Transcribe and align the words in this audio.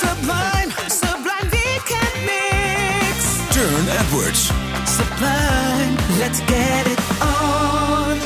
Sublime, 0.00 0.70
sublime, 0.88 1.48
we 1.50 1.66
can 1.90 2.12
mix. 2.24 3.16
Turne 3.54 3.88
Edwards. 4.00 4.42
Sublime, 4.96 5.94
let's 6.18 6.40
get 6.40 6.86
it 6.86 7.00
on. 7.20 8.18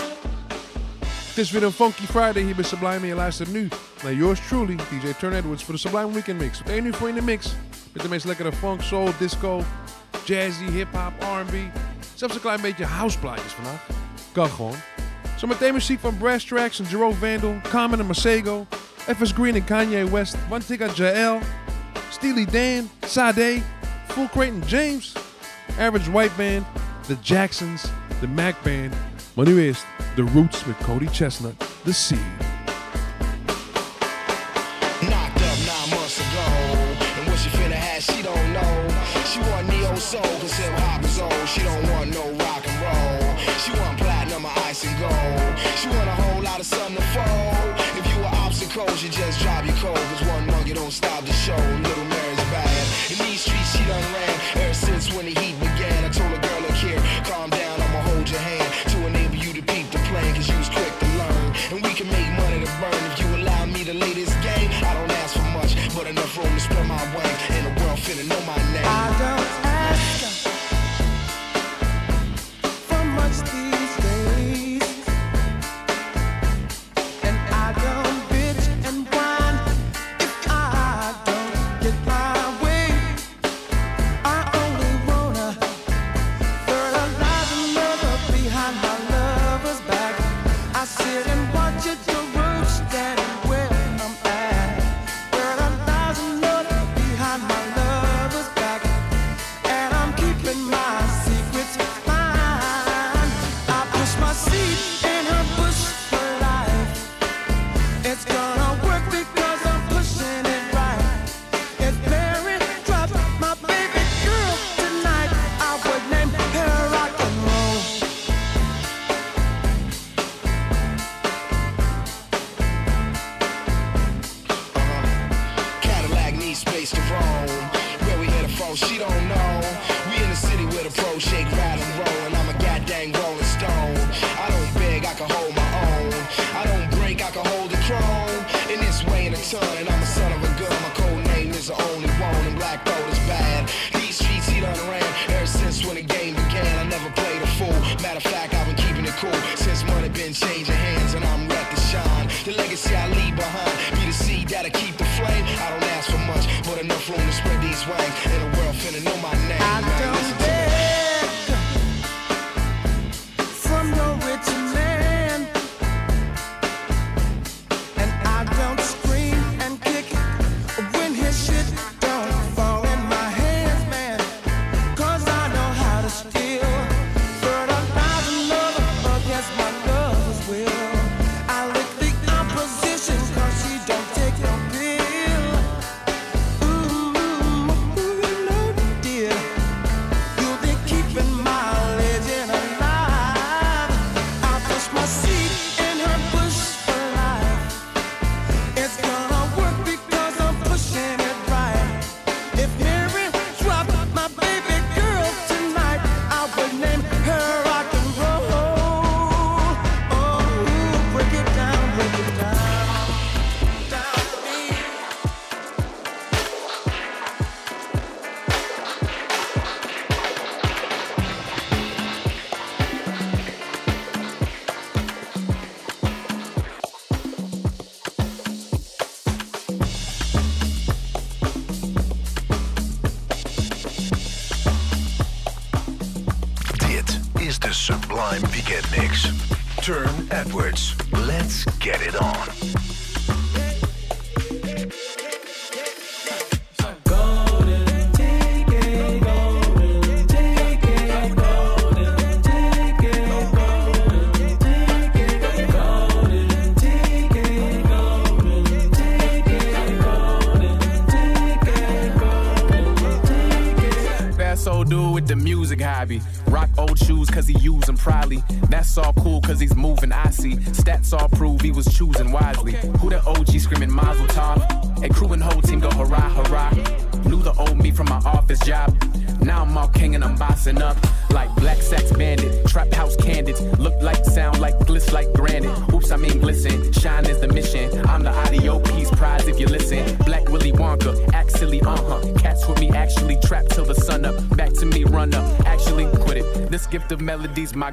Dit 1.35 1.45
is 1.45 1.51
weer 1.51 1.63
een 1.63 1.73
Funky 1.73 2.07
Friday 2.07 2.43
hier 2.43 2.55
bij 2.55 2.65
Sublime 2.65 2.95
en 2.95 3.07
je 3.07 3.15
luistert 3.15 3.53
nu 3.53 3.69
naar 4.03 4.13
yours 4.13 4.41
truly, 4.49 4.75
DJ 4.77 5.13
Turne 5.19 5.37
Edwards, 5.37 5.65
voor 5.65 5.75
de 5.75 5.81
Sublime 5.81 6.13
Weekend 6.13 6.41
Mix. 6.41 6.61
Op 6.61 6.69
1 6.69 6.85
uur 6.85 6.95
voor 6.95 7.09
in 7.09 7.15
de 7.15 7.23
mix 7.23 7.47
met 7.93 8.03
de 8.03 8.09
meest 8.09 8.25
lekkere 8.25 8.53
funk, 8.53 8.83
soul, 8.83 9.11
disco, 9.19 9.63
jazzy, 10.25 10.71
hip-hop, 10.71 11.13
R&B. 11.21 11.55
Zelfs 12.15 12.35
een 12.35 12.41
klein 12.41 12.61
beetje 12.61 12.85
houseplaatjes 12.85 13.53
vandaag. 13.53 13.87
Kan 14.33 14.49
gewoon. 14.49 14.77
Zometeen 15.37 15.73
muziek 15.73 16.01
van 16.01 16.17
Brass 16.17 16.47
Tracks 16.47 16.79
en 16.79 16.87
Jerome 16.89 17.15
Vandal, 17.15 17.61
Common 17.71 18.01
en 18.01 18.07
Masego. 18.07 18.67
FS 19.07 19.33
Green 19.33 19.55
and 19.57 19.67
Kanye 19.67 20.09
West, 20.09 20.37
One 20.49 20.63
Jael, 20.63 21.43
Steely 22.11 22.47
Dan, 22.47 22.89
Sade, 23.03 23.63
Full 24.09 24.29
Creighton 24.29 24.63
and 24.63 24.69
James, 24.69 25.15
Average 25.79 26.09
White 26.09 26.35
Band, 26.39 26.65
The 27.09 27.17
Jacksons, 27.17 27.91
The 28.21 28.29
Mac 28.29 28.63
Band, 28.65 28.97
my 29.37 29.45
new 29.45 29.59
is 29.59 29.85
The 30.17 30.25
Roots 30.25 30.67
with 30.67 30.79
Cody 30.79 31.07
ChesnuTT, 31.07 31.85
The 31.85 31.93
Seed. 31.93 32.54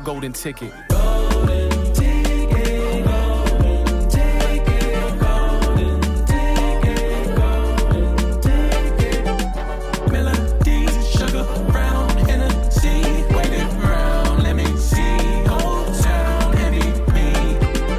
golden 0.03 0.33
ticket. 0.33 0.74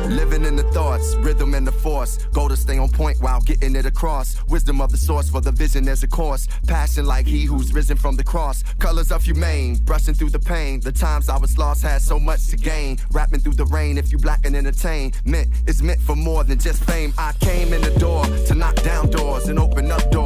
Living 0.08 0.44
in 0.44 0.56
the 0.56 0.62
thoughts, 0.72 1.14
rhythm 1.16 1.54
and 1.54 1.66
the 1.66 1.72
force. 1.72 2.18
Go 2.32 2.48
to 2.48 2.56
stay 2.56 2.78
on 2.78 2.88
point 2.88 3.20
while 3.20 3.40
getting 3.40 3.76
it 3.76 3.86
across. 3.86 4.36
Wisdom 4.48 4.80
of 4.80 4.90
the 4.90 4.96
source 4.96 5.28
for 5.28 5.40
the 5.40 5.52
vision 5.52 5.88
as 5.88 6.02
a 6.02 6.08
course. 6.08 6.48
Passion 6.66 7.06
like 7.06 7.26
he 7.26 7.44
who's 7.44 7.72
risen 7.72 7.96
from 7.96 8.16
the 8.16 8.24
cross 8.24 8.64
colors 8.92 9.10
of 9.10 9.24
humane, 9.24 9.76
brushing 9.86 10.12
through 10.12 10.28
the 10.28 10.38
pain. 10.38 10.78
The 10.78 10.92
times 10.92 11.30
I 11.30 11.38
was 11.38 11.56
lost 11.56 11.82
had 11.82 12.02
so 12.02 12.20
much 12.20 12.48
to 12.48 12.58
gain. 12.58 12.98
Rapping 13.10 13.40
through 13.40 13.54
the 13.54 13.64
rain, 13.64 13.96
if 13.96 14.12
you 14.12 14.18
black 14.18 14.44
and 14.44 14.54
entertain, 14.54 15.12
meant 15.24 15.48
it's 15.66 15.80
meant 15.80 15.98
for 15.98 16.14
more 16.14 16.44
than 16.44 16.58
just 16.58 16.84
fame. 16.84 17.14
I 17.16 17.32
came 17.40 17.72
in 17.72 17.80
the 17.80 17.98
door 17.98 18.22
to 18.48 18.54
knock 18.54 18.74
down 18.82 19.08
doors 19.08 19.48
and 19.48 19.58
open 19.58 19.90
up 19.90 20.10
doors 20.10 20.21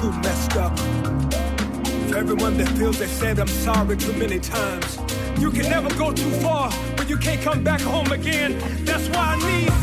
too 0.00 0.12
messed 0.22 0.56
up. 0.56 0.78
For 2.08 2.16
everyone 2.18 2.56
that 2.58 2.68
feels 2.78 2.98
they 2.98 3.06
said 3.06 3.40
I'm 3.40 3.48
sorry 3.48 3.96
too 3.96 4.12
many 4.12 4.38
times. 4.38 4.98
You 5.40 5.50
can 5.50 5.68
never 5.68 5.88
go 5.96 6.12
too 6.12 6.30
far, 6.42 6.70
but 6.96 7.08
you 7.08 7.16
can't 7.18 7.40
come 7.42 7.64
back 7.64 7.80
home 7.80 8.12
again. 8.12 8.58
That's 8.84 9.08
why 9.08 9.34
I 9.34 9.36
need. 9.50 9.77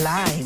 Sublime. 0.00 0.39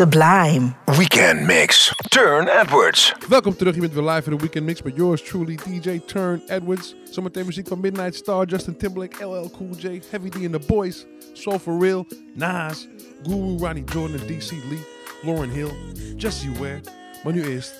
Sublime. 0.00 0.74
Weekend 0.98 1.46
Mix, 1.46 1.92
Turne 2.08 2.50
Edwards. 2.50 3.14
Welkom 3.28 3.56
terug, 3.56 3.74
je 3.74 3.80
bent 3.80 3.92
weer 3.92 4.04
live 4.04 4.30
in 4.30 4.36
de 4.36 4.42
Weekend 4.42 4.66
Mix 4.66 4.82
met 4.82 4.96
yours 4.96 5.22
truly, 5.22 5.54
DJ 5.54 6.00
Turne 6.06 6.42
Edwards. 6.46 6.94
Zometeen 7.10 7.46
muziek 7.46 7.68
van 7.68 7.80
Midnight 7.80 8.14
Star, 8.14 8.46
Justin 8.46 8.76
Timberlake, 8.76 9.24
LL 9.24 9.50
Cool 9.50 9.76
J, 9.78 10.00
Heavy 10.10 10.28
D 10.28 10.34
and 10.44 10.52
the 10.52 10.66
Boys, 10.66 11.06
Soul 11.32 11.58
For 11.58 11.78
Real, 11.78 12.06
Nas, 12.34 12.88
Guru, 13.22 13.58
Ronny 13.58 13.82
Jordan, 13.84 14.26
Dee 14.26 14.40
C. 14.40 14.56
Lee, 14.70 14.84
Lauryn 15.22 15.52
Hill, 15.52 15.72
Jessie 16.16 16.52
Ware. 16.58 16.80
Maar 17.24 17.32
nu 17.32 17.44
eerst, 17.44 17.74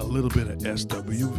a 0.00 0.04
little 0.04 0.30
bit 0.44 0.46
of 0.56 0.78
SWV. 0.78 1.38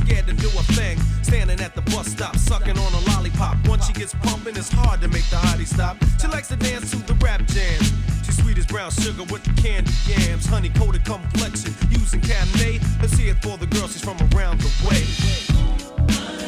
Scared 0.00 0.26
to 0.26 0.34
do 0.34 0.48
a 0.48 0.62
thing. 0.74 0.98
Standing 1.22 1.60
at 1.60 1.74
the 1.74 1.82
bus 1.92 2.06
stop, 2.08 2.36
sucking 2.36 2.78
on 2.78 2.92
a 2.92 3.00
lollipop. 3.10 3.56
Once 3.68 3.86
she 3.86 3.92
gets 3.92 4.14
pumping, 4.22 4.56
it's 4.56 4.72
hard 4.72 5.00
to 5.00 5.08
make 5.08 5.28
the 5.30 5.36
hottie 5.36 5.66
stop. 5.66 5.96
She 6.20 6.26
likes 6.28 6.48
to 6.48 6.56
dance 6.56 6.90
to 6.90 6.98
the 7.06 7.14
rap 7.14 7.44
jam. 7.46 7.80
She's 8.24 8.36
sweet 8.42 8.58
as 8.58 8.66
brown 8.66 8.90
sugar 8.90 9.24
with 9.24 9.44
the 9.44 9.54
candy 9.60 9.92
yams, 10.06 10.46
honey 10.46 10.70
coated 10.70 11.04
complexion, 11.04 11.74
using 11.90 12.20
Cabernet. 12.20 12.80
Let's 13.00 13.14
hear 13.14 13.32
it 13.34 13.42
for 13.42 13.56
the 13.58 13.66
girl. 13.66 13.88
She's 13.88 14.04
from 14.04 14.16
around 14.34 14.60
the 14.60 14.70
way. 14.88 16.39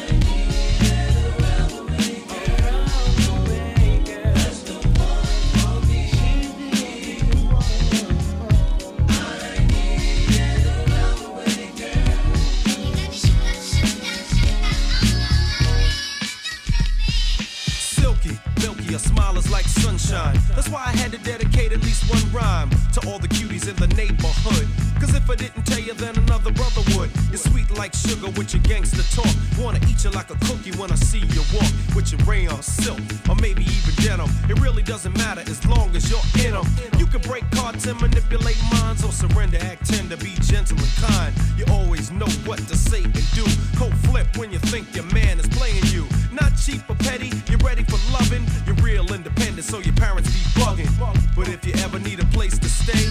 Sunshine. 20.13 20.41
That's 20.55 20.69
why 20.69 20.83
I 20.85 20.91
had 20.91 21.11
to 21.11 21.17
dedicate 21.19 21.71
at 21.71 21.81
least 21.81 22.09
one 22.09 22.23
rhyme 22.31 22.69
to 22.93 23.07
all 23.07 23.19
the 23.19 23.27
cuties 23.27 23.67
in 23.67 23.75
the 23.75 23.87
neighborhood. 23.95 24.67
Cause 24.99 25.15
if 25.15 25.29
I 25.29 25.35
didn't 25.35 25.63
tell 25.63 25.79
you, 25.79 25.93
then 25.93 26.15
another 26.17 26.51
brother 26.51 26.81
would. 26.95 27.09
You're 27.29 27.37
sweet 27.37 27.69
like 27.71 27.93
sugar 27.93 28.29
with 28.37 28.53
your 28.53 28.63
gangster 28.63 29.03
talk. 29.15 29.33
Wanna 29.57 29.79
eat 29.89 30.03
you 30.03 30.11
like 30.11 30.29
a 30.29 30.37
cookie 30.45 30.71
when 30.77 30.91
I 30.91 30.95
see 30.95 31.19
you 31.19 31.41
walk 31.53 31.71
with 31.95 32.11
your 32.11 32.21
rayon 32.25 32.61
silk 32.61 32.99
or 33.29 33.35
maybe 33.35 33.63
even 33.63 33.95
denim. 34.03 34.29
It 34.49 34.59
really 34.59 34.83
doesn't 34.83 35.15
matter 35.17 35.41
as 35.41 35.65
long 35.65 35.95
as 35.95 36.09
you're 36.09 36.45
in 36.45 36.53
them. 36.53 36.67
You 36.97 37.05
can 37.05 37.21
break 37.21 37.49
cards 37.51 37.85
and 37.87 37.99
manipulate 37.99 38.61
minds 38.71 39.03
or 39.03 39.11
surrender, 39.11 39.57
act 39.61 39.89
tender, 39.89 40.17
be 40.17 40.35
gentle 40.41 40.77
and 40.77 40.93
kind. 41.07 41.33
You 41.57 41.65
always 41.71 42.11
know 42.11 42.29
what 42.45 42.59
to 42.69 42.77
say 42.77 43.03
and 43.03 43.31
do. 43.33 43.45
Cold 43.75 43.95
flip 44.07 44.27
when 44.37 44.51
you 44.51 44.59
think 44.59 44.95
your 44.95 45.05
man 45.13 45.39
is 45.39 45.47
playing 45.47 45.83
you. 45.85 46.07
Not 46.33 46.51
cheap 46.57 46.81
or 46.89 46.95
petty, 46.95 47.31
you're 47.47 47.59
ready 47.59 47.83
for 47.83 47.99
loving. 48.11 48.45
You're 48.65 48.75
real 48.75 49.13
independent, 49.13 49.65
so 49.65 49.79
your 49.79 49.93
parents 49.93 50.29
be 50.29 50.61
bugging. 50.61 50.89
But 51.35 51.47
if 51.49 51.65
you 51.65 51.73
ever 51.83 51.99
need 51.99 52.19
a 52.19 52.25
place 52.27 52.57
to 52.57 52.69
stay, 52.69 53.05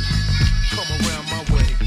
come 0.74 0.88
around 1.06 1.26
my 1.30 1.54
way. 1.54 1.81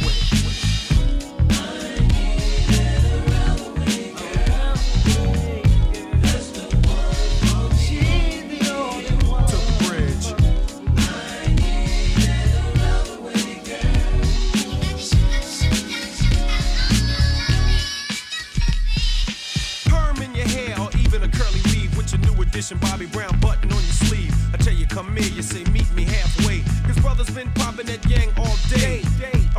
Edition 22.66 22.90
Bobby 22.90 23.06
Brown 23.06 23.38
button 23.40 23.72
on 23.72 23.78
your 23.78 23.98
sleeve. 24.10 24.34
I 24.54 24.58
tell 24.58 24.74
you, 24.74 24.88
come 24.88 25.16
here, 25.16 25.32
you 25.32 25.44
say, 25.44 25.64
meet 25.72 25.92
me 25.94 26.04
halfway. 26.04 26.62
Cause 26.88 26.98
brothers 27.00 27.30
been 27.30 27.52
popping 27.52 27.86
that 27.88 28.04
yang 28.10 28.30
all 28.38 28.56
day. 28.70 29.04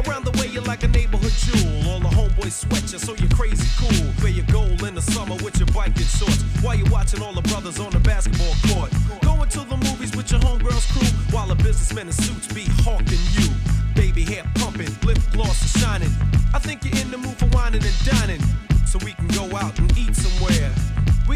Around 0.02 0.24
the 0.24 0.32
way, 0.40 0.48
you're 0.48 0.62
like 0.64 0.82
a 0.82 0.88
neighborhood 0.88 1.30
jewel. 1.30 1.88
All 1.88 2.00
the 2.00 2.08
homeboys 2.08 2.52
sweat 2.52 2.82
you, 2.92 2.98
so 2.98 3.14
you're 3.14 3.30
crazy 3.30 3.68
cool. 3.78 4.10
Wear 4.22 4.32
your 4.32 4.46
gold 4.46 4.82
in 4.82 4.94
the 4.94 5.02
summer 5.02 5.36
with 5.44 5.58
your 5.58 5.68
biking 5.68 6.06
shorts. 6.06 6.42
While 6.62 6.76
you're 6.76 6.90
watching 6.90 7.22
all 7.22 7.32
the 7.32 7.42
brothers 7.42 7.78
on 7.78 7.90
the 7.90 8.00
basketball 8.00 8.54
court. 8.68 8.90
Going 9.22 9.48
to 9.50 9.60
the 9.60 9.76
movies 9.76 10.16
with 10.16 10.30
your 10.30 10.40
homegirls 10.40 10.90
crew. 10.90 11.08
While 11.30 11.48
the 11.48 11.56
businessmen 11.56 12.08
in 12.08 12.12
suits 12.12 12.52
be 12.52 12.66
hawking 12.82 13.22
you. 13.38 13.48
Baby 13.94 14.24
hair 14.24 14.44
pumping, 14.56 14.90
lip 15.04 15.18
gloss 15.32 15.62
is 15.64 15.80
shining. 15.80 16.10
I 16.52 16.58
think 16.58 16.84
you're 16.84 16.98
in 17.00 17.10
the 17.10 17.18
mood 17.18 17.36
for 17.36 17.46
whining 17.46 17.84
and 17.84 17.98
dining. 18.04 18.42
So 18.84 18.98
we 19.04 19.12
can 19.12 19.28
go 19.28 19.44
out 19.56 19.78
and 19.78 19.96
eat 19.96 20.16
somewhere. 20.16 20.72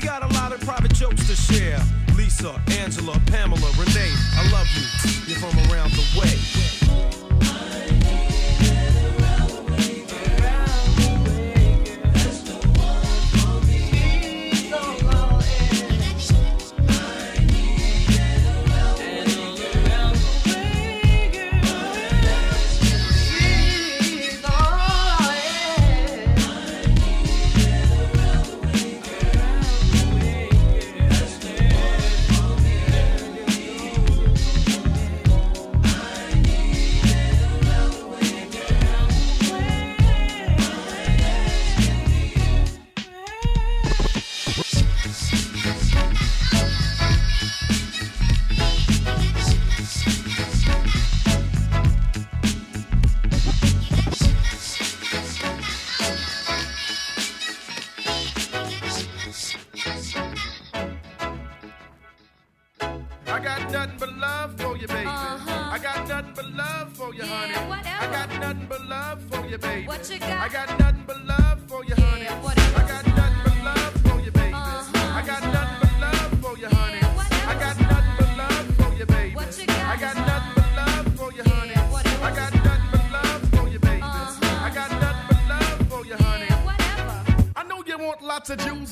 We 0.01 0.07
got 0.07 0.22
a 0.22 0.34
lot 0.34 0.53
of 0.53 0.61
private 0.61 0.94
jokes 0.94 1.26
to 1.26 1.36
share. 1.36 1.78
Lisa, 2.16 2.59
Angela, 2.78 3.20
Pamela, 3.26 3.70
Renee, 3.78 4.14
I 4.34 4.51
love 4.51 4.66
you. 4.74 5.11
You're 5.26 5.38
from 5.38 5.59
around 5.70 5.92
the 5.92 6.18
way. 6.18 6.80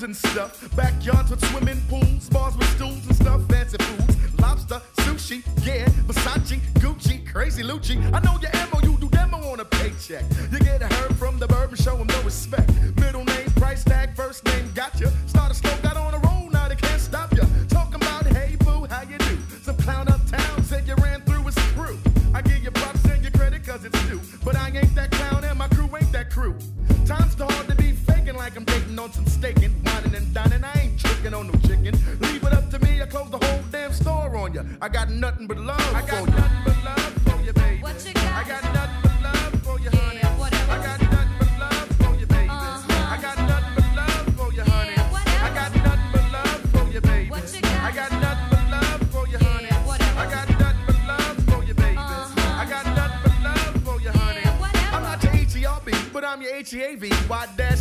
and 0.03 0.17
stuff. 0.17 0.75
Backyards 0.77 1.31
with 1.31 1.45
swimming 1.51 1.81
pools, 1.89 2.29
bars 2.29 2.57
with 2.57 2.69
stools 2.77 3.05
and 3.07 3.17
stuff. 3.17 3.41
Fancy 3.49 3.77
foods, 3.79 4.17
lobster, 4.41 4.81
sushi, 4.99 5.43
yeah. 5.65 5.87
Versace, 6.07 6.61
Gucci, 6.75 7.27
Crazy 7.31 7.63
Lucci. 7.63 7.97
I 8.13 8.21
know 8.21 8.39
your 8.41 8.55
ammo, 8.55 8.81
you 8.83 8.97
do 8.99 9.09
demo 9.09 9.39
on 9.51 9.61
a 9.61 9.65
paycheck. 9.65 10.25
You 10.53 10.59
get 10.61 10.83
a 10.83 10.87
herb 10.87 11.17
from 11.17 11.39
the 11.39 11.49
bird 11.49 11.77
show 11.79 11.97
him 11.97 12.07
no 12.09 12.23
respect. 12.23 12.71
Middle 12.97 13.25
name, 13.25 13.51
price 13.57 13.85
tag, 13.85 14.15
first 14.15 14.45
name, 14.47 14.71
gotcha. 14.75 15.13
Start 15.27 15.53
a 15.53 15.55
slow, 15.55 15.77
got 15.83 15.97
I 34.81 34.89
got 34.89 35.11
nothing 35.11 35.47
but 35.47 35.59
love 35.59 35.81
I 35.95 36.01
got 36.03 36.11
for 36.11 36.19
you. 36.31 36.37
nothing 36.37 36.63
but 36.65 36.85
love 36.85 37.13
for 37.27 37.43
you, 37.45 37.53
baby. 37.53 37.83
What 37.83 38.05
you 38.07 38.13
got? 38.15 38.25
I 38.25 38.49
got 38.49 38.63
nothing 38.75 39.03
but 39.03 39.23
love 39.23 39.63
for 39.63 39.81
you, 39.81 39.91
honey. 39.91 40.21
yeah, 40.23 40.29
honey. 40.29 40.39
Whatever. 40.41 40.73
I 40.73 40.77
got 40.87 41.01
nothing 41.01 41.37
but 41.41 41.59
love 41.59 41.89
for 41.99 42.15
you, 42.21 42.27
baby. 42.27 42.49
Uh-huh. 42.49 43.15
I 43.15 43.19
got 43.21 43.39
nothing 43.39 43.75
but 43.75 43.97
love 43.97 44.35
for 44.37 44.53
you, 44.53 44.59
yeah, 44.59 44.71
honey. 44.71 44.95
Whatever. 45.11 45.45
I 45.45 45.55
got 45.55 45.75
nothing 45.75 46.11
but 46.13 46.33
love 46.33 46.61
for 46.71 46.93
you, 46.95 47.01
baby. 47.01 47.31
What 47.31 47.55
you 47.55 47.61
got? 47.61 47.83
I 47.83 47.93
got 47.93 48.13
nothing 48.23 48.49
but 48.51 48.71
love 48.71 49.11
for 49.11 49.27
you, 49.27 49.33
yeah, 49.41 49.49
honey. 49.49 49.69
Whatever. 49.89 50.19
I 50.21 50.27
got 50.31 50.49
nothing 50.61 50.85
but 50.87 51.01
love 51.11 51.37
for 51.51 51.65
you, 51.65 51.75
baby. 51.75 51.97
Uh-huh. 51.99 52.63
I 52.63 52.65
got 52.71 52.87
nothing 52.87 53.21
but 53.25 53.37
love 53.43 53.83
for 53.83 54.01
you, 54.01 54.11
honey. 54.11 54.41
Yeah, 54.45 54.61
whatever. 54.61 54.95
I'm 54.97 55.03
not 55.03 55.23
your 55.25 55.33
H 55.35 55.57
E 55.57 55.65
R 55.67 55.81
B, 55.85 55.93
but 56.13 56.25
I'm 56.25 56.41
your 56.41 56.55
H 56.55 56.73
E 56.75 56.83
A 56.85 56.95
V. 56.95 57.11
Why 57.27 57.47
dash? 57.57 57.78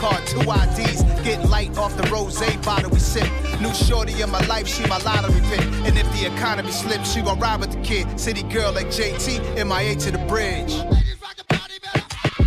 Card, 0.00 0.26
two 0.26 0.40
IDs. 0.40 1.02
Get 1.22 1.48
light 1.48 1.76
off 1.76 1.94
the 1.96 2.08
rose 2.10 2.40
bottle 2.64 2.90
we 2.90 2.98
sip. 2.98 3.28
New 3.60 3.72
shorty 3.74 4.20
in 4.22 4.30
my 4.30 4.44
life, 4.46 4.66
she 4.66 4.82
my 4.86 4.98
lottery 4.98 5.40
pick. 5.50 5.60
And 5.86 5.96
if 5.96 6.10
the 6.12 6.26
economy 6.34 6.72
slips, 6.72 7.12
she 7.12 7.20
gon' 7.20 7.38
ride 7.38 7.60
with 7.60 7.72
the 7.72 7.80
kid. 7.82 8.18
City 8.18 8.42
girl 8.44 8.72
like 8.72 8.86
JT, 8.86 9.66
MIA 9.68 9.94
to 9.96 10.10
the 10.10 10.18
bridge. 10.26 10.72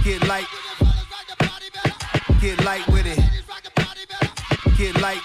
Get 0.04 0.28
light. 0.28 0.48
Get 2.42 2.64
light 2.66 2.86
with 2.88 3.06
it. 3.06 3.20
Get 4.78 5.00
light. 5.00 5.22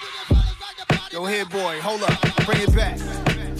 Yo, 1.11 1.25
here, 1.25 1.45
boy, 1.45 1.81
hold 1.81 2.03
up. 2.03 2.21
Bring 2.45 2.61
it 2.61 2.75
back. 2.75 2.99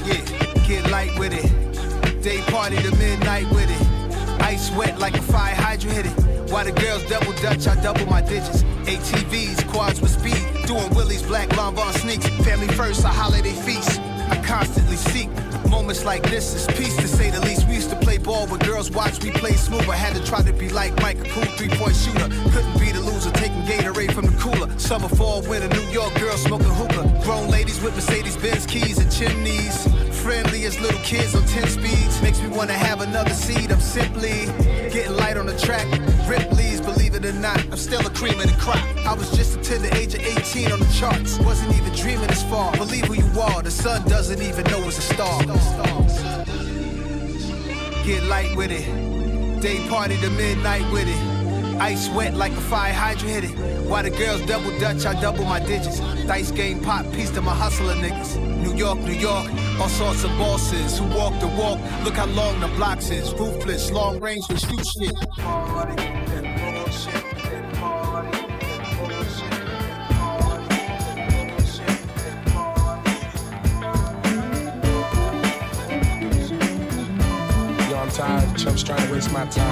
Yeah, 0.05 0.21
get 0.67 0.89
light 0.91 1.17
with 1.17 1.33
it. 1.33 2.21
Day 2.21 2.41
party 2.51 2.77
to 2.77 2.95
midnight 2.97 3.49
with 3.49 3.69
it. 3.69 4.41
Ice 4.41 4.71
wet 4.71 4.99
like 4.99 5.17
a 5.17 5.21
fire 5.21 5.55
hydrant 5.55 5.95
hit 5.95 6.05
it. 6.05 6.28
While 6.59 6.73
the 6.73 6.81
girls 6.81 7.03
double 7.05 7.31
dutch, 7.41 7.67
I 7.67 7.81
double 7.81 8.05
my 8.07 8.19
digits. 8.19 8.63
ATVs, 8.83 9.65
quads 9.69 10.01
with 10.01 10.11
speed. 10.11 10.67
Doing 10.67 10.93
Willie's 10.93 11.23
black 11.23 11.47
Lanvin 11.51 11.93
sneaks. 11.93 12.27
Family 12.45 12.67
first, 12.75 13.05
a 13.05 13.07
holiday 13.07 13.53
feast. 13.53 14.01
I 14.01 14.43
constantly 14.45 14.97
seek 14.97 15.29
moments 15.69 16.03
like 16.03 16.21
this 16.23 16.53
is 16.53 16.67
peace 16.75 16.97
to 16.97 17.07
say 17.07 17.29
the 17.29 17.39
least. 17.39 17.65
We 17.65 17.75
used 17.75 17.89
to 17.91 17.95
play 17.95 18.17
ball 18.17 18.45
with 18.47 18.59
girls, 18.65 18.91
watch 18.91 19.23
me 19.23 19.31
play 19.31 19.53
smooth. 19.53 19.87
I 19.87 19.95
had 19.95 20.17
to 20.17 20.25
try 20.25 20.41
to 20.41 20.51
be 20.51 20.67
like 20.67 20.93
Mike, 21.01 21.19
a 21.19 21.29
cool 21.29 21.45
three-point 21.55 21.95
shooter. 21.95 22.27
Couldn't 22.51 22.77
be 22.77 22.91
the 22.91 22.99
loser, 22.99 23.31
taking 23.31 23.61
Gatorade 23.61 24.11
from 24.11 24.25
the 24.25 24.37
cooler. 24.37 24.67
Summer, 24.77 25.07
fall, 25.07 25.41
winter, 25.43 25.69
New 25.69 25.87
York 25.91 26.13
girls 26.15 26.43
smoking 26.43 26.67
hookah. 26.67 27.21
Grown 27.23 27.49
ladies 27.49 27.79
with 27.81 27.95
Mercedes-Benz 27.95 28.65
keys 28.65 28.97
and 28.97 29.09
chimneys. 29.09 29.87
Friendly 30.21 30.65
as 30.65 30.77
little 30.81 30.99
kids 31.03 31.35
on 31.35 31.45
10 31.45 31.69
speeds. 31.69 32.21
Makes 32.21 32.41
me 32.41 32.49
wanna 32.49 32.73
have 32.73 32.99
another 32.99 33.33
seat. 33.33 33.71
I'm 33.71 33.79
simply 33.79 34.47
getting 34.99 35.17
light 35.17 35.37
on 35.37 35.45
the 35.45 35.57
track. 35.57 35.85
Ripley's, 36.27 36.81
believe 36.81 37.15
it 37.15 37.25
or 37.25 37.31
not, 37.33 37.57
I'm 37.71 37.77
still 37.77 38.05
a 38.05 38.09
cream 38.09 38.39
of 38.39 38.47
the 38.47 38.57
crop. 38.59 38.83
I 39.05 39.13
was 39.13 39.31
just 39.31 39.55
until 39.57 39.79
the 39.79 39.95
age 39.95 40.13
of 40.13 40.21
18 40.21 40.71
on 40.71 40.79
the 40.79 40.91
charts. 40.99 41.39
Wasn't 41.39 41.73
even 41.75 41.93
dreaming 41.93 42.27
this 42.27 42.43
far. 42.43 42.75
Believe 42.75 43.05
who 43.05 43.13
you 43.13 43.39
are, 43.39 43.61
the 43.61 43.71
sun 43.71 44.07
doesn't 44.09 44.41
even 44.41 44.65
know 44.65 44.85
it's 44.87 44.97
a 44.97 45.01
star. 45.01 45.41
Get 48.05 48.23
light 48.23 48.53
with 48.57 48.71
it. 48.71 49.61
Day 49.61 49.87
party 49.87 50.17
to 50.17 50.29
midnight 50.31 50.91
with 50.91 51.07
it. 51.07 51.39
Ice 51.79 52.09
wet 52.09 52.33
like 52.33 52.51
a 52.51 52.61
fire 52.61 52.91
hydrant 52.91 53.29
hit 53.29 53.43
it. 53.45 53.87
While 53.87 54.03
the 54.03 54.09
girls 54.09 54.41
double 54.41 54.77
dutch, 54.79 55.05
I 55.05 55.19
double 55.21 55.45
my 55.45 55.61
digits. 55.61 55.99
Dice 56.27 56.51
game 56.51 56.81
pop, 56.81 57.09
piece 57.13 57.29
to 57.31 57.41
my 57.41 57.55
hustler 57.55 57.95
niggas. 57.95 58.35
New 58.63 58.75
York, 58.75 58.99
New 58.99 59.13
York, 59.13 59.47
all 59.79 59.89
sorts 59.89 60.23
of 60.23 60.31
bosses 60.31 60.99
who 60.99 61.05
walk 61.15 61.39
the 61.39 61.47
walk. 61.47 61.79
Look 62.03 62.15
how 62.15 62.25
long 62.27 62.59
the 62.59 62.67
blocks 62.69 63.09
is. 63.09 63.33
Ruthless, 63.33 63.91
long 63.91 64.19
range, 64.19 64.43
with 64.49 64.59
shoot 64.59 64.85
shit. 64.85 65.13
Yo, 77.89 77.97
I'm 77.97 78.09
tired. 78.09 78.57
Chumps 78.57 78.83
trying 78.83 79.07
to 79.07 79.13
waste 79.13 79.31
my 79.31 79.45
time. 79.45 79.68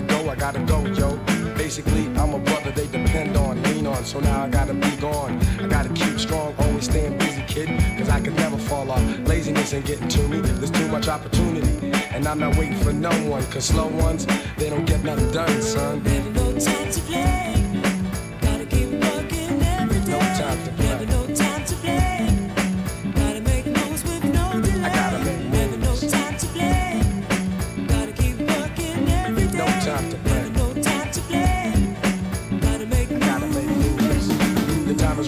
Gotta 0.00 0.24
go, 0.24 0.30
I 0.30 0.36
gotta 0.36 0.60
go, 0.60 0.86
yo. 0.86 1.16
Basically, 1.56 2.06
I'm 2.18 2.34
a 2.34 2.38
brother 2.38 2.70
they 2.70 2.86
depend 2.86 3.36
on, 3.36 3.62
lean 3.64 3.86
on, 3.86 4.04
so 4.04 4.20
now 4.20 4.44
I 4.44 4.48
gotta 4.48 4.74
be 4.74 4.90
gone. 4.96 5.38
I 5.60 5.66
gotta 5.66 5.88
keep 5.90 6.18
strong, 6.18 6.54
always 6.58 6.84
staying 6.84 7.18
busy, 7.18 7.42
kid, 7.46 7.68
cause 7.98 8.08
I 8.08 8.20
can 8.20 8.34
never 8.36 8.56
fall 8.56 8.90
off. 8.90 9.02
Laziness 9.26 9.74
ain't 9.74 9.86
getting 9.86 10.08
to 10.08 10.28
me, 10.28 10.40
there's 10.40 10.70
too 10.70 10.88
much 10.88 11.08
opportunity. 11.08 11.92
And 12.14 12.26
I'm 12.26 12.38
not 12.38 12.56
waiting 12.56 12.78
for 12.78 12.92
no 12.92 13.10
one, 13.28 13.44
cause 13.46 13.66
slow 13.66 13.88
ones, 13.88 14.26
they 14.56 14.70
don't 14.70 14.86
get 14.86 15.04
nothing 15.04 15.30
done, 15.32 15.62
son. 15.62 16.02
Never 16.02 16.30
no 16.30 16.58
time 16.58 16.90
to 16.90 17.00
play. 17.00 17.49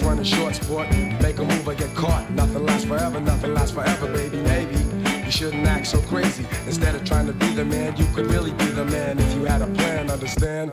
Running 0.01 0.23
short, 0.23 0.55
sport. 0.55 0.89
Make 1.21 1.37
a 1.37 1.45
move 1.45 1.67
or 1.67 1.75
get 1.75 1.93
caught. 1.95 2.29
Nothing 2.31 2.65
lasts 2.65 2.85
forever, 2.85 3.19
nothing 3.19 3.53
lasts 3.53 3.75
forever, 3.75 4.11
baby. 4.11 4.37
Maybe 4.37 4.75
you 5.23 5.31
shouldn't 5.31 5.67
act 5.67 5.87
so 5.87 6.01
crazy. 6.01 6.45
Instead 6.65 6.95
of 6.95 7.05
trying 7.05 7.27
to 7.27 7.33
be 7.33 7.47
the 7.53 7.63
man, 7.63 7.95
you 7.95 8.05
could 8.13 8.25
really 8.25 8.51
be 8.53 8.65
the 8.65 8.85
man 8.85 9.19
if 9.19 9.33
you 9.35 9.45
had 9.45 9.61
a 9.61 9.67
plan, 9.67 10.09
understand? 10.09 10.71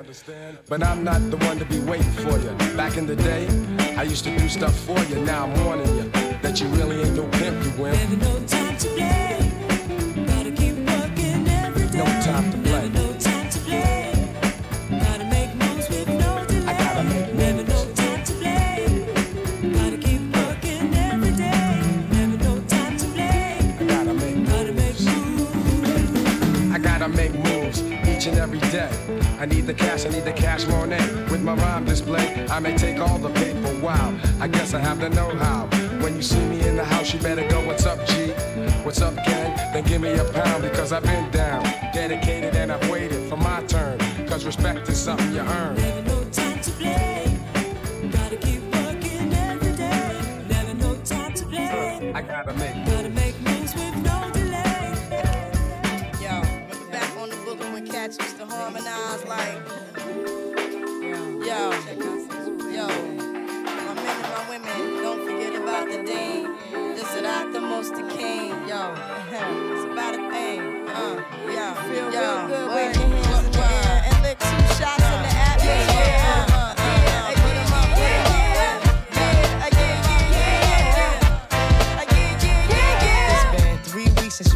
But 0.69 0.83
I'm 0.83 1.05
not 1.05 1.21
the 1.31 1.37
one 1.37 1.59
to 1.59 1.65
be 1.67 1.81
waiting 1.81 2.11
for 2.13 2.39
you. 2.39 2.51
Back 2.77 2.97
in 2.97 3.07
the 3.07 3.15
day, 3.15 3.47
I 3.97 4.05
used 4.05 4.25
to 4.25 4.37
do 4.37 4.49
stuff 4.49 4.77
for 4.81 4.99
you. 5.05 5.21
Now 5.21 5.45
I'm 5.45 5.65
warning 5.65 5.95
you 5.97 6.11
that 6.43 6.61
you 6.61 6.67
really 6.69 7.03
ain't 7.03 7.15
no 7.15 7.29
pimp, 7.29 7.63
you 7.63 7.71
wimp. 7.83 7.97
Never 7.97 8.17
no 8.17 8.47
time 8.47 8.77
to 8.79 8.89
play. 8.89 9.53
Gotta 10.27 10.51
keep 10.51 10.77
working 10.77 11.47
every 11.47 11.87
day. 11.89 11.99
No 11.99 12.05
time 12.23 12.60
every 28.41 28.59
day. 28.71 28.91
I 29.39 29.45
need 29.45 29.67
the 29.67 29.75
cash, 29.75 30.07
I 30.07 30.09
need 30.09 30.25
the 30.25 30.33
cash 30.33 30.67
Monet. 30.67 31.05
With 31.31 31.43
my 31.43 31.55
rhyme 31.55 31.85
display, 31.85 32.47
I 32.49 32.59
may 32.59 32.77
take 32.77 32.99
all 32.99 33.19
the 33.19 33.29
paper. 33.31 33.79
Wow, 33.81 34.19
I 34.41 34.49
guess 34.49 34.73
I 34.73 34.81
have 34.81 34.99
the 34.99 35.11
know-how. 35.11 35.67
When 36.03 36.17
you 36.17 36.23
see 36.23 36.45
me 36.47 36.67
in 36.67 36.77
the 36.77 36.85
house, 36.85 37.13
you 37.13 37.21
better 37.21 37.47
go, 37.49 37.65
what's 37.67 37.85
up, 37.85 38.05
G? 38.07 38.31
What's 38.83 39.03
up, 39.03 39.15
gang? 39.27 39.55
Then 39.73 39.85
give 39.85 40.01
me 40.01 40.13
a 40.15 40.25
pound 40.33 40.63
because 40.63 40.91
I've 40.93 41.03
been 41.03 41.31
down. 41.31 41.63
Dedicated 41.93 42.57
and 42.57 42.73
I've 42.73 42.91
waited 42.91 43.29
for 43.29 43.37
my 43.37 43.63
turn. 43.65 43.99
Cause 44.27 44.45
respect 44.47 44.89
is 44.89 44.99
something 44.99 45.33
you 45.33 45.41
earn. 45.41 45.75
Never 45.77 46.03
no 46.03 46.25
time 46.31 46.61
to 46.61 46.71
play. 46.73 47.39
Gotta 48.11 48.37
keep 48.37 48.63
working 48.75 49.35
every 49.35 49.73
day. 49.77 50.21
Never 50.49 50.75
no 50.75 50.95
time 51.05 51.35
to 51.35 51.45
play. 51.45 52.13
I 52.15 52.23
gotta 52.23 52.55
make 52.55 52.87
harmonize 58.71 59.25
like, 59.25 59.67
yo, 61.45 61.71
yo, 62.71 62.87
my 62.87 63.95
men 63.95 64.17
and 64.17 64.31
my 64.31 64.47
women, 64.49 65.03
don't 65.03 65.25
forget 65.27 65.55
about 65.61 65.89
the 65.89 66.03
dean. 66.05 66.57
This 66.95 67.15
is 67.15 67.23
not 67.23 67.53
the 67.53 67.61
most 67.61 67.95
the 67.95 68.03
king, 68.17 68.51
yo. 68.69 68.95
it's 69.33 69.85
about 69.93 70.15
a 70.15 70.31
thing, 70.31 70.89
uh, 70.89 71.25
yo, 71.47 72.11
yo, 72.11 72.75
wave 72.75 72.97
your 72.97 73.30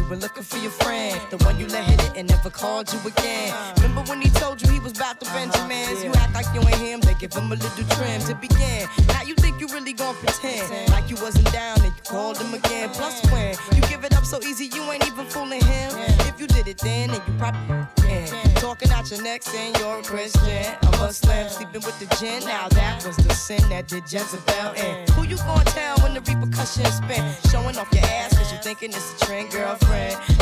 were 0.09 0.15
looking 0.15 0.43
for 0.43 0.57
your 0.57 0.71
friend. 0.71 1.19
The 1.29 1.37
one 1.45 1.59
you 1.59 1.67
let 1.67 1.83
hit 1.85 2.03
it 2.03 2.11
and 2.15 2.29
never 2.29 2.49
called 2.49 2.91
you 2.91 2.99
again. 3.07 3.53
Remember 3.77 4.01
when 4.09 4.21
he 4.21 4.29
told 4.29 4.61
you 4.61 4.69
he 4.71 4.79
was 4.79 4.93
about 4.93 5.19
to 5.21 5.25
Benjamins? 5.31 6.03
You 6.03 6.11
act 6.15 6.33
like 6.33 6.47
you 6.53 6.61
ain't 6.61 6.77
him, 6.77 6.99
they 7.01 7.13
give 7.15 7.33
him 7.33 7.51
a 7.51 7.55
little 7.55 7.85
trim 7.95 8.21
to 8.21 8.35
begin. 8.35 8.87
Now 9.07 9.23
you 9.23 9.35
think 9.35 9.59
you 9.61 9.67
really 9.67 9.93
gon' 9.93 10.15
pretend 10.15 10.91
like 10.91 11.09
you 11.09 11.15
wasn't 11.21 11.51
down 11.51 11.81
and 11.81 11.93
you 11.95 12.03
called 12.03 12.37
him 12.37 12.53
again. 12.53 12.89
Plus 12.89 13.21
when 13.31 13.55
you 13.75 13.81
give 13.87 14.03
it 14.03 14.15
up 14.15 14.25
so 14.25 14.39
easy, 14.43 14.65
you 14.73 14.81
ain't 14.91 15.05
even 15.07 15.25
fooling 15.25 15.63
him. 15.63 15.91
If 16.29 16.39
you 16.39 16.47
did 16.47 16.67
it 16.67 16.77
then, 16.79 17.09
then 17.09 17.21
you 17.27 17.33
probably 17.37 17.87
can. 17.97 18.53
talking 18.55 18.91
out 18.91 19.09
your 19.11 19.21
neck 19.21 19.43
saying 19.43 19.73
you're 19.79 19.99
a 19.99 20.03
Christian. 20.03 20.65
A 20.83 20.91
Muslim 20.97 21.49
sleeping 21.49 21.81
with 21.81 21.97
the 21.99 22.07
gin. 22.17 22.43
Now 22.45 22.67
that 22.69 23.03
was 23.05 23.17
the 23.17 23.33
sin 23.33 23.61
that 23.69 23.87
did 23.87 24.03
Jezebel 24.11 24.73
in. 24.73 25.07
Who 25.13 25.23
you 25.23 25.37
gonna 25.37 25.63
tell 25.65 25.97
when 25.99 26.13
the 26.13 26.21
repercussions 26.21 26.95
spin? 26.95 27.23
Showing 27.51 27.77
off 27.77 27.91
your 27.93 28.05
ass 28.05 28.37
cause 28.37 28.51
you 28.51 28.59
thinking 28.59 28.89
it's 28.89 29.21
a 29.21 29.25
trend, 29.25 29.51
girlfriend. 29.51 29.94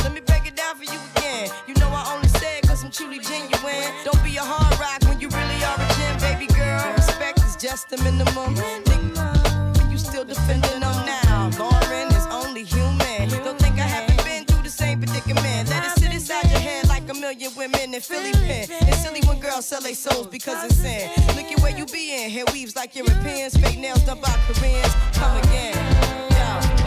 Let 0.04 0.14
me 0.14 0.22
break 0.22 0.46
it 0.48 0.56
down 0.56 0.76
for 0.76 0.84
you 0.84 1.00
again. 1.16 1.50
You 1.68 1.74
know 1.76 1.90
I 1.90 2.14
only 2.16 2.28
say 2.30 2.58
it 2.60 2.68
cause 2.68 2.84
I'm 2.84 2.92
truly 2.92 3.20
genuine. 3.20 3.90
Don't 4.04 4.22
be 4.24 4.38
a 4.38 4.42
hard 4.44 4.74
rock 4.80 5.02
when 5.10 5.20
you 5.20 5.30
really 5.30 5.60
are 5.64 5.78
a 5.78 5.88
gem, 5.98 6.14
baby 6.20 6.48
girl. 6.54 6.94
Respect 6.96 7.40
is 7.44 7.56
just 7.56 7.90
the 7.90 7.98
minimum. 8.04 8.56
Nigga, 8.56 9.92
you 9.92 9.98
still 9.98 10.26
defending 10.26 10.80
them 10.80 10.98
now. 11.06 11.50
Lauryn 11.60 12.10
is 12.18 12.28
only 12.32 12.64
human. 12.64 13.30
Don't 13.44 13.60
think 13.60 13.76
I 13.80 13.88
haven't 13.88 14.24
been 14.26 14.46
through 14.46 14.64
the 14.64 14.70
same 14.70 15.00
predicament. 15.00 15.70
Let 15.70 15.84
it 15.86 16.00
sit 16.00 16.14
inside 16.14 16.50
your 16.50 16.60
head 16.60 16.88
like 16.88 17.10
a 17.10 17.14
million 17.14 17.52
women 17.56 17.94
in 17.94 18.02
Philly 18.02 18.32
pen. 18.32 18.68
It's 18.70 19.02
silly 19.04 19.22
when 19.28 19.40
girls 19.40 19.66
sell 19.66 19.82
their 19.82 19.96
souls 19.96 20.28
because 20.28 20.64
it's 20.66 20.76
sin. 20.76 21.10
Look 21.38 21.52
at 21.52 21.60
where 21.62 21.76
you 21.78 21.86
be 21.86 22.14
in. 22.24 22.30
Hair 22.32 22.46
weaves 22.54 22.76
like 22.76 22.96
Europeans. 22.96 23.56
Fake 23.58 23.80
nails 23.80 24.02
done 24.04 24.20
by 24.20 24.36
Koreans. 24.48 24.94
Come 25.14 25.38
again. 25.44 25.76
Yeah, 26.32 26.83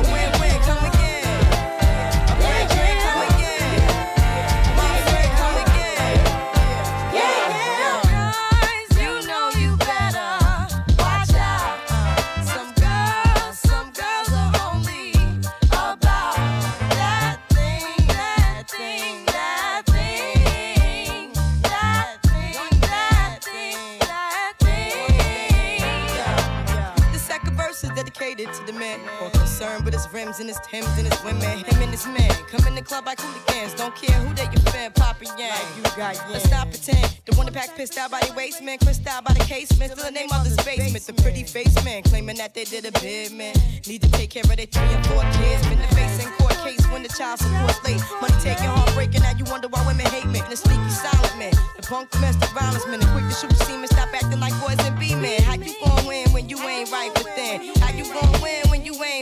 concerned 30.26 30.36
with 30.36 30.36
his 30.36 30.36
rims 30.36 30.40
and 30.40 30.48
his 30.48 30.60
Timbs 30.66 30.98
and 30.98 31.06
his 31.12 31.24
women. 31.24 31.64
Him 31.64 31.82
and 31.82 31.90
his 31.90 32.06
man 32.06 32.30
come 32.50 32.66
in 32.66 32.74
the 32.74 32.82
club 32.82 33.06
like 33.06 33.20
hooligans. 33.20 33.74
Don't 33.74 33.94
care 33.94 34.18
who 34.20 34.34
they 34.34 34.44
your 34.44 34.62
fan, 34.72 34.92
Papa 34.92 35.24
Yang. 35.38 35.66
you 35.76 35.82
got 35.96 36.16
Let's 36.30 36.50
not 36.50 36.70
pretend. 36.70 37.20
The 37.26 37.34
one 37.36 37.46
that 37.46 37.54
pack 37.54 37.76
pissed 37.76 37.98
out 37.98 38.10
by 38.10 38.20
the 38.20 38.32
waist 38.34 38.62
man, 38.62 38.78
crissed 38.78 39.06
out 39.06 39.24
by 39.24 39.32
the 39.34 39.44
casement. 39.44 39.92
Still 39.92 40.04
the 40.04 40.10
name 40.10 40.30
of 40.32 40.44
this 40.44 40.56
basement. 40.64 41.04
The 41.06 41.12
pretty 41.22 41.44
face 41.44 41.74
man 41.84 42.02
claiming 42.02 42.36
that 42.36 42.54
they 42.54 42.64
did 42.64 42.84
a 42.86 42.92
bid 43.00 43.32
man. 43.32 43.54
Need 43.86 44.02
to 44.02 44.10
take 44.10 44.30
care 44.30 44.42
of 44.42 44.56
their 44.56 44.66
three 44.66 44.90
and 44.90 45.06
four 45.06 45.22
kids. 45.38 45.66
Been 45.68 45.80
the 45.80 45.90
face 45.94 46.24
in 46.24 46.30
court 46.38 46.56
case 46.64 46.84
when 46.90 47.02
the 47.02 47.08
child 47.08 47.38
support 47.38 47.76
late. 47.84 48.02
Money 48.20 48.34
taking, 48.42 48.66
heartbreaking. 48.66 49.22
Now 49.22 49.34
you 49.36 49.44
wonder 49.46 49.68
why 49.68 49.86
women 49.86 50.06
hate 50.06 50.26
me. 50.26 50.40
The 50.50 50.56
sneaky 50.56 50.90
silent 50.90 51.38
man, 51.38 51.54
the 51.76 51.82
punk 51.82 52.10
domestic 52.10 52.50
violence 52.50 52.86
man, 52.86 53.00
the 53.00 53.06
quick 53.14 53.26
to 53.28 53.34
shoot 53.34 53.56
semen. 53.66 53.88
Stop 53.88 54.12
acting 54.14 54.40
like 54.40 54.54
boys 54.60 54.78
and 54.86 54.98
be 54.98 55.14
men. 55.14 55.42
How 55.42 55.54
you 55.54 55.74
gon' 55.84 56.06
win 56.06 56.28
when 56.30 56.48
you 56.48 56.58
ain't 56.60 56.90
right 56.90 57.12
within? 57.14 57.74
How 57.80 57.92
you 57.92 58.04
gon' 58.12 58.42
win 58.42 58.65
you 58.65 58.65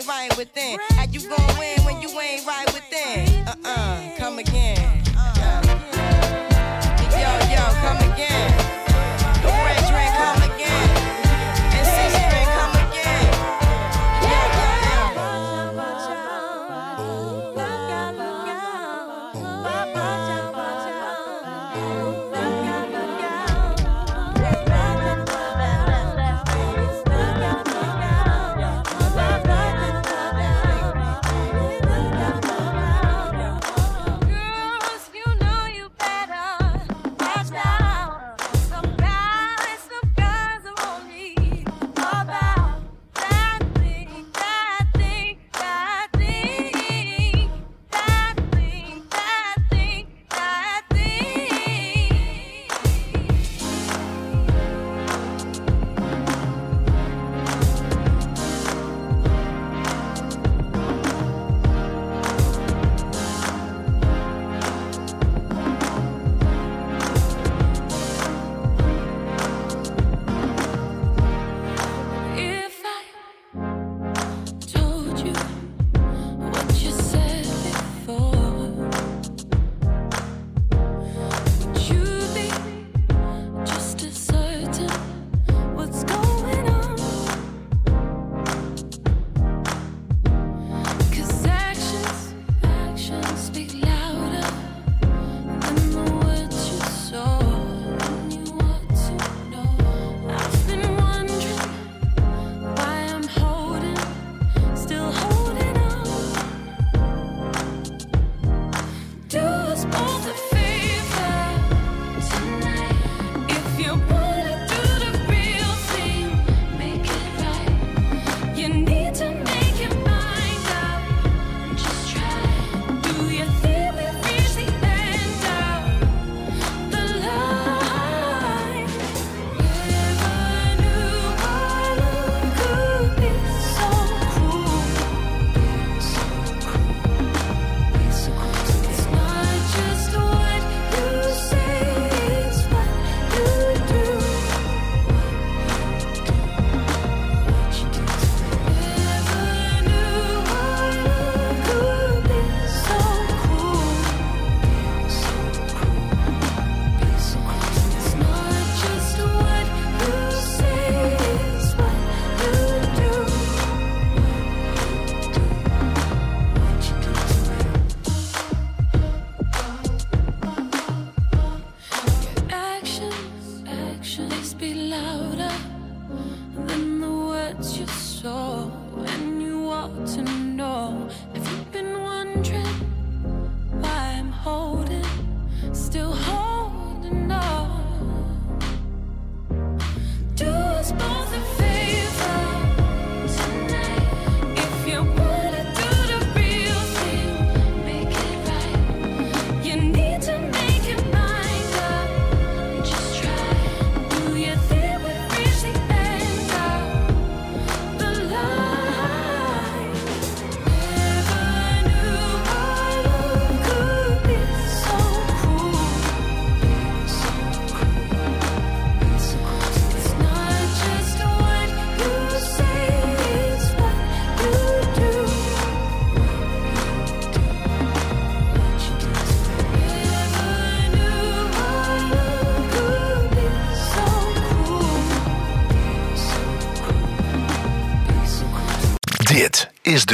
ain't 0.05 0.31
right 0.31 0.37
within? 0.37 0.79
How 0.91 1.05
you 1.05 1.21
gon' 1.29 1.59
win 1.59 1.85
when 1.85 2.03
you 2.03 2.09
ain't 2.21 2.47
right 2.47 2.67
within? 2.73 3.47
Uh 3.47 3.55
uh, 3.65 4.17
come 4.19 4.39
again. 4.39 4.54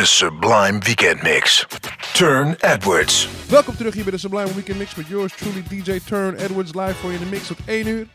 De 0.00 0.06
Sublime 0.06 0.78
Weekend 0.78 1.22
Mix. 1.22 1.66
Turne 2.12 2.56
Edwards. 2.60 3.28
Welkom 3.48 3.76
terug 3.76 3.94
hier 3.94 4.02
bij 4.02 4.12
de 4.12 4.18
Sublime 4.18 4.54
Weekend 4.54 4.78
Mix 4.78 4.94
met 4.94 5.06
yours 5.06 5.32
truly 5.36 5.62
DJ 5.68 6.00
Turne 6.04 6.38
Edwards 6.38 6.74
live 6.74 6.94
voor 6.94 7.10
je 7.10 7.18
in 7.18 7.24
de 7.24 7.30
mix 7.30 7.46
tot 7.46 7.58
1 7.64 7.86
uur. 7.86 8.06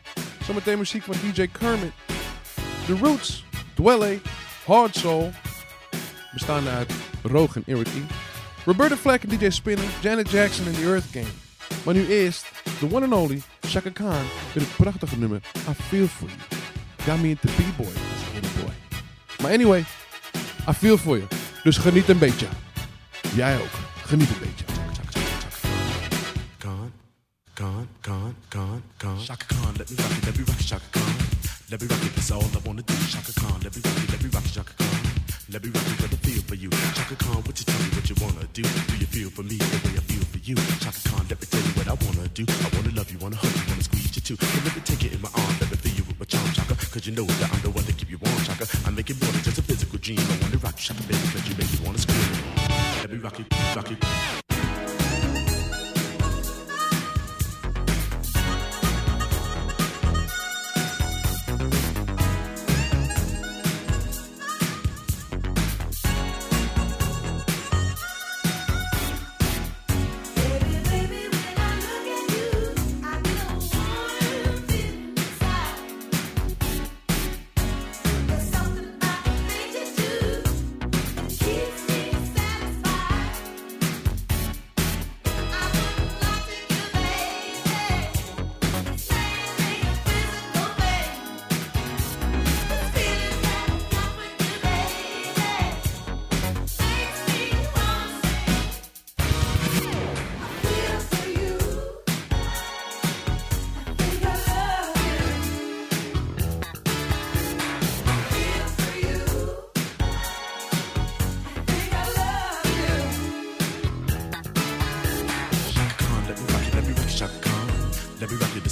Zometeen 0.46 0.78
muziek 0.78 1.02
van 1.02 1.14
DJ 1.22 1.46
Kermit. 1.58 1.92
The 2.86 2.96
Roots, 3.02 3.44
Dwele, 3.74 4.20
Hard 4.64 4.96
Soul, 4.96 5.32
bestaande 6.32 6.70
uit 6.70 6.92
Roog 7.22 7.56
en 7.56 7.62
Eric 7.66 7.86
E. 7.86 8.14
Roberta 8.64 8.96
Flack 8.96 9.22
en 9.22 9.28
DJ 9.28 9.50
Spinna, 9.50 9.82
Janet 10.00 10.30
Jackson 10.30 10.66
en 10.66 10.72
The 10.72 10.84
Earth 10.84 11.04
Gang. 11.12 11.26
Maar 11.84 11.94
nu 11.94 12.06
eerst, 12.08 12.46
the 12.78 12.88
one 12.90 13.04
and 13.04 13.14
only 13.14 13.42
Chaka 13.60 13.90
Khan 13.90 14.24
met 14.54 14.62
het 14.62 14.76
prachtige 14.76 15.18
nummer 15.18 15.40
I 15.68 15.82
Feel 15.88 16.06
For 16.06 16.28
You. 16.28 16.40
Got 17.04 17.22
me 17.22 17.28
into 17.28 17.48
B-boy 17.48 17.92
boy. 19.38 19.52
Anyway, 19.52 19.84
I 20.68 20.72
feel 20.72 20.96
for 20.96 21.16
you. 21.16 21.45
Dus 21.66 21.76
geniet 21.76 22.08
een 22.08 22.18
beetje. 22.18 22.46
Jij 23.34 23.56
ook. 23.56 23.74
Geniet 24.04 24.28
een 24.28 24.38
beetje. 24.40 24.64
Chaka 29.24 29.44
Khan, 29.46 29.74
let 29.76 29.90
me 29.90 29.96
rock 29.96 30.10
it, 30.10 30.24
let 30.24 30.36
me 30.36 30.44
rock 30.46 30.60
it, 30.60 30.66
Chaka 30.66 30.88
Khan. 30.90 31.12
Let 31.70 31.80
me 31.80 31.86
rock 31.88 32.04
it, 32.04 32.14
that's 32.14 32.30
all 32.30 32.42
I 32.42 32.60
wanna 32.64 32.82
do. 32.84 32.94
Chaka 33.14 33.32
Khan, 33.40 33.58
let 33.62 33.74
me 33.74 33.80
rock 33.84 33.98
it, 34.02 34.10
let 34.12 34.22
me 34.22 34.28
rock 34.34 34.44
it, 34.44 34.52
Chaka 34.56 34.72
Khan. 34.78 35.00
Let 35.52 35.64
me 35.64 35.70
rock 35.74 35.86
it, 35.90 35.98
got 36.02 36.12
a 36.12 36.18
feel 36.26 36.42
for 36.48 36.54
you. 36.54 36.70
Chaka 36.98 37.16
Khan, 37.24 37.42
what 37.46 37.58
you 37.58 37.64
tell 37.70 37.80
me 37.82 37.88
what 37.96 38.06
you 38.10 38.16
wanna 38.22 38.46
do? 38.58 38.62
Do 38.62 38.94
you 39.02 39.08
feel 39.14 39.30
for 39.36 39.42
me 39.42 39.56
the 39.58 39.78
way 39.84 39.94
I 40.00 40.02
feel 40.10 40.24
for 40.32 40.40
you? 40.48 40.56
Chaka 40.84 41.00
Khan, 41.08 41.22
let 41.30 41.38
me 41.42 41.46
tell 41.52 41.64
you 41.66 41.72
what 41.78 41.86
I 41.94 41.96
wanna 42.04 42.28
do. 42.38 42.44
I 42.66 42.68
wanna 42.74 42.92
love 42.98 43.08
you, 43.12 43.18
wanna 43.18 43.38
hug 43.42 43.54
you, 43.58 43.64
wanna 43.70 43.86
squeeze 43.88 44.14
you 44.16 44.22
too. 44.28 44.36
So 44.38 44.58
let 44.66 44.74
me 44.76 44.82
take 44.90 45.02
it 45.06 45.12
in 45.16 45.20
my 45.20 45.32
arms, 45.34 45.56
let 45.60 45.70
me 45.72 45.76
feel 45.84 45.94
you 45.98 46.04
with 46.08 46.18
my 46.20 46.26
charm, 46.26 46.48
Chaka. 46.56 46.74
Cause 46.92 47.04
you 47.06 47.14
know 47.18 47.26
that 47.40 47.48
I'm 47.54 47.62
the 47.66 47.70
one 47.78 47.84
to 47.90 47.94
keep 47.98 48.10
you 48.10 48.18
warm, 48.22 48.40
Chaka. 48.48 48.66
I 48.86 48.90
make 48.90 49.08
it 49.10 49.18
more 49.22 49.32
than 49.34 49.42
just 49.46 49.58
a 49.58 49.62
physical 49.62 49.85
dream. 50.06 50.20
I 50.20 50.42
wanna 50.42 50.58
rock 50.58 50.74
you, 50.76 50.82
Chaka, 50.82 51.02
baby, 51.02 51.18
cause 51.32 51.48
you 51.48 51.54
me 51.56 51.84
wanna 51.84 51.98
scream. 51.98 52.20
Let 53.00 53.10
me 53.10 53.18
rock 53.18 53.40
it, 53.40 53.46
rock 53.74 53.90
it. 53.90 54.15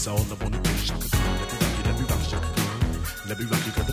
All 0.07 0.19
wanna 0.19 0.59
do. 0.59 0.71
Chaka 0.85 1.09
Khan, 1.09 1.25
let 1.27 1.39
me 1.51 1.57
rock 1.65 1.79
it, 1.79 1.87
let 1.87 1.99
me 1.99 2.05
rock. 2.05 2.45
Let 3.27 3.39
me 3.39 3.45
rock 3.47 3.67
it, 3.67 3.84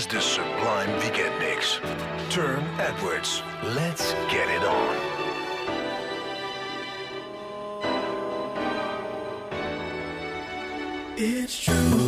is 0.00 0.06
the 0.06 0.20
Sublime 0.20 0.92
Weekend 1.00 1.38
Mix. 1.40 1.78
Turne 2.30 2.64
Edwards. 2.78 3.42
Let's 3.62 4.14
get 4.30 4.48
it 4.48 4.64
on. 4.64 4.96
It's 11.18 11.60
true. 11.64 11.99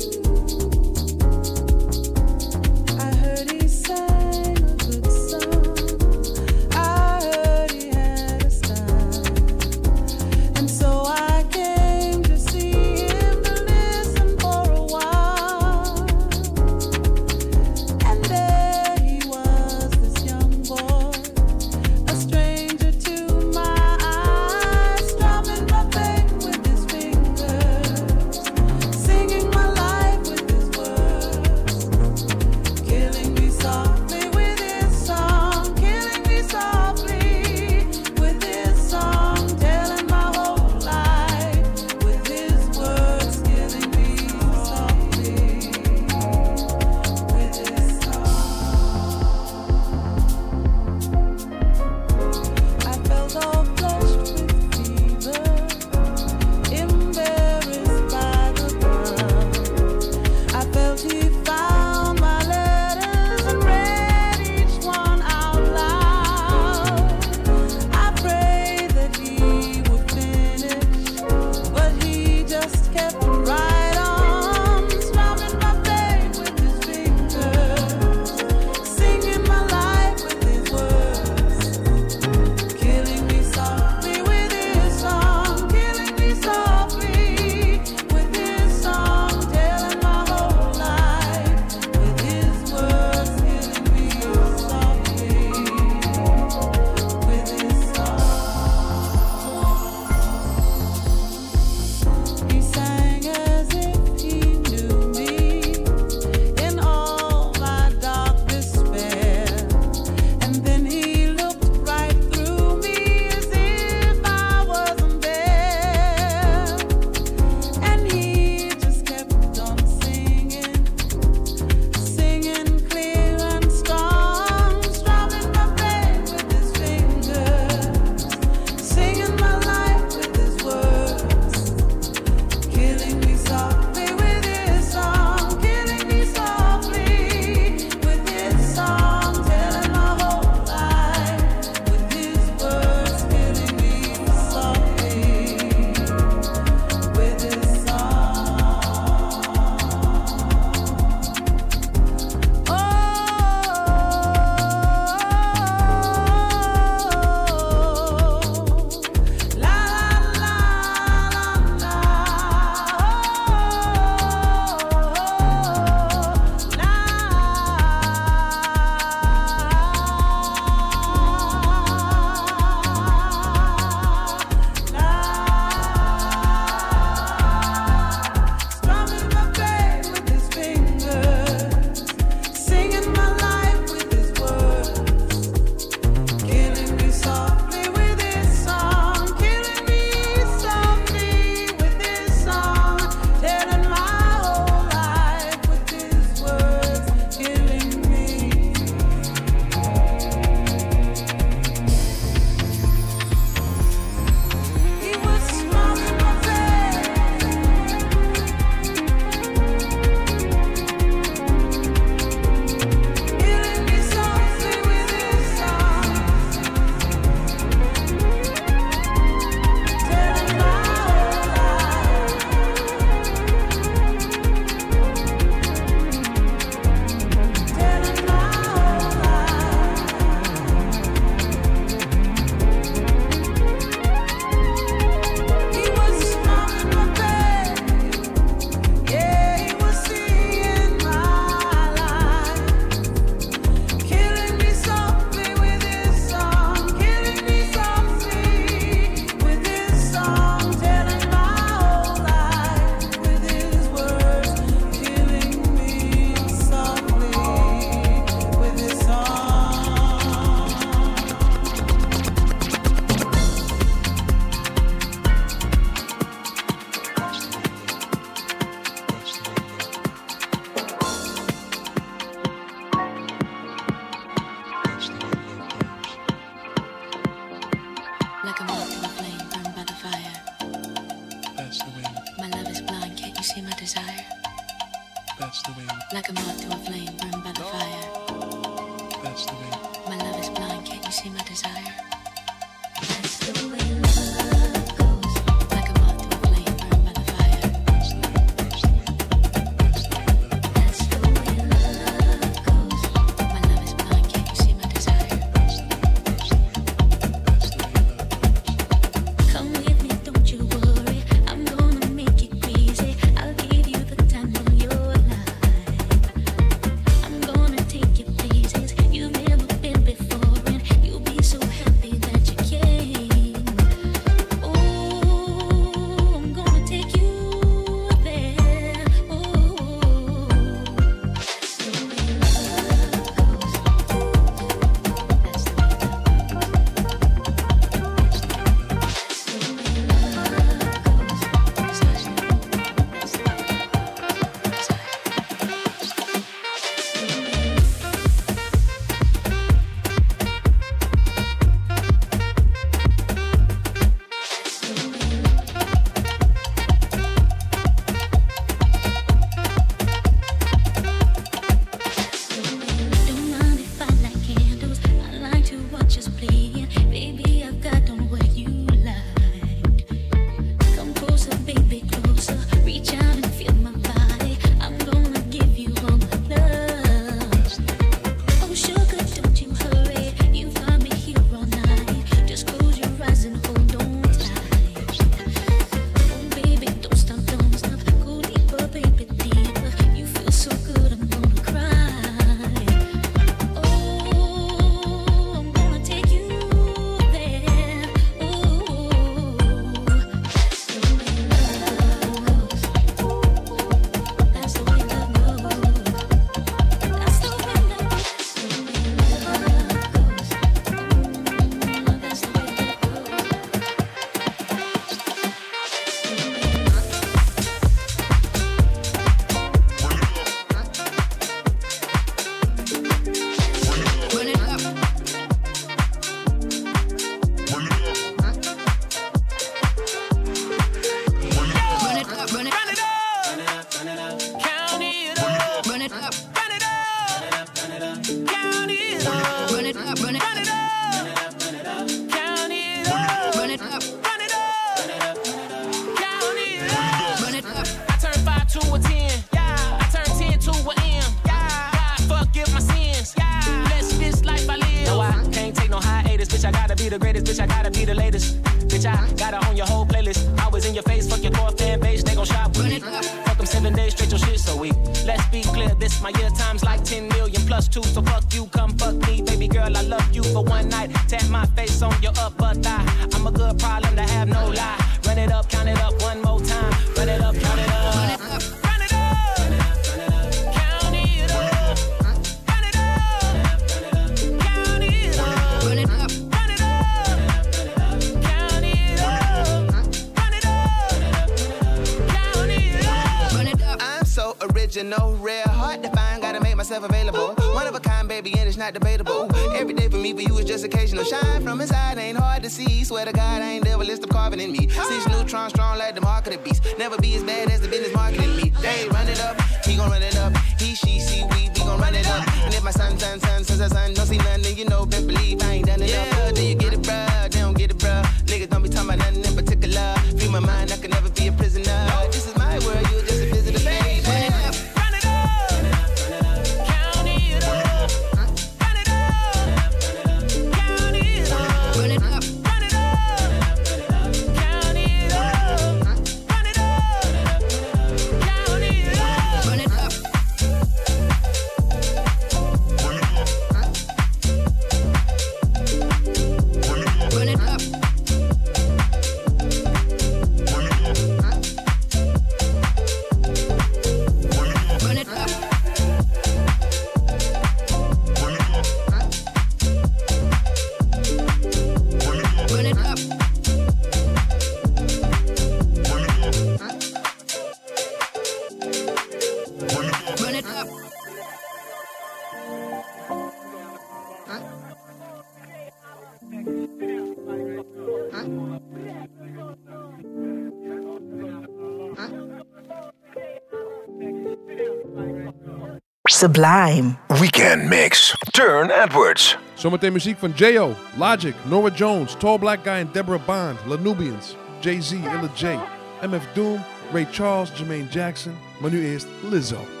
Sublime. 586.41 587.19
Weekend 587.39 587.87
Mix. 587.87 588.35
Turne 588.51 588.89
Edwards. 588.89 589.57
Zometeen 589.75 590.11
muziek 590.11 590.37
van 590.39 590.51
J.O., 590.55 590.95
Logic, 591.15 591.53
Norah 591.65 591.95
Jones, 591.95 592.35
Tall 592.39 592.57
Black 592.57 592.79
Guy 592.83 592.93
en 592.93 593.09
Deborah 593.11 593.45
Bond, 593.45 593.77
Les 593.87 593.99
Nubians, 593.99 594.55
Jay-Z, 594.79 595.11
Illa 595.11 595.49
J, 595.53 595.79
MF 596.21 596.43
Doom, 596.53 596.83
Ray 597.13 597.27
Charles, 597.31 597.71
Jermaine 597.75 598.07
Jackson. 598.09 598.57
Maar 598.79 598.91
nu 598.91 599.05
eerst 599.11 599.27
Lizzo. 599.49 600.00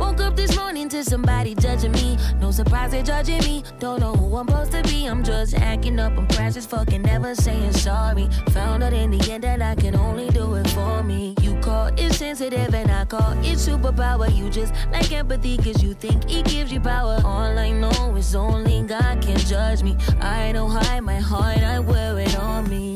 Woke 0.00 0.20
up 0.20 0.34
this 0.34 0.56
morning 0.56 0.88
to 0.88 1.04
somebody 1.04 1.54
judging 1.54 1.92
me. 1.92 2.16
No 2.40 2.50
surprise 2.50 2.92
they're 2.92 3.02
judging 3.02 3.38
me. 3.44 3.62
Don't 3.78 4.00
know 4.00 4.14
who 4.14 4.36
I'm 4.36 4.48
supposed 4.48 4.72
to 4.72 4.82
be. 4.84 5.04
I'm 5.04 5.22
just 5.22 5.54
acting 5.54 6.00
up. 6.00 6.16
I'm 6.16 6.26
crash 6.28 6.56
as 6.56 6.64
fucking 6.64 7.02
never 7.02 7.34
saying 7.34 7.72
sorry. 7.74 8.28
Found 8.50 8.82
out 8.82 8.94
in 8.94 9.10
the 9.10 9.30
end 9.30 9.44
that 9.44 9.60
I 9.60 9.74
can 9.74 9.94
only 9.94 10.30
do 10.30 10.54
it 10.54 10.68
for 10.70 11.02
me. 11.02 11.34
You 11.42 11.54
call 11.60 11.88
it 11.98 12.12
sensitive 12.14 12.74
and 12.74 12.90
I 12.90 13.04
call 13.04 13.32
it 13.40 13.58
superpower. 13.58 14.34
You 14.34 14.48
just 14.48 14.72
like 14.90 15.12
empathy 15.12 15.58
cause 15.58 15.82
you 15.82 15.92
think 15.92 16.32
it 16.32 16.46
gives 16.46 16.72
you 16.72 16.80
power. 16.80 17.20
All 17.22 17.58
I 17.58 17.70
know 17.70 18.16
is 18.16 18.34
only 18.34 18.82
God 18.82 19.20
can 19.22 19.36
judge 19.36 19.82
me. 19.82 19.96
I 20.20 20.52
don't 20.52 20.70
hide 20.70 21.00
my 21.00 21.20
heart, 21.20 21.58
I 21.58 21.78
wear 21.78 22.18
it 22.18 22.38
on 22.38 22.70
me. 22.70 22.89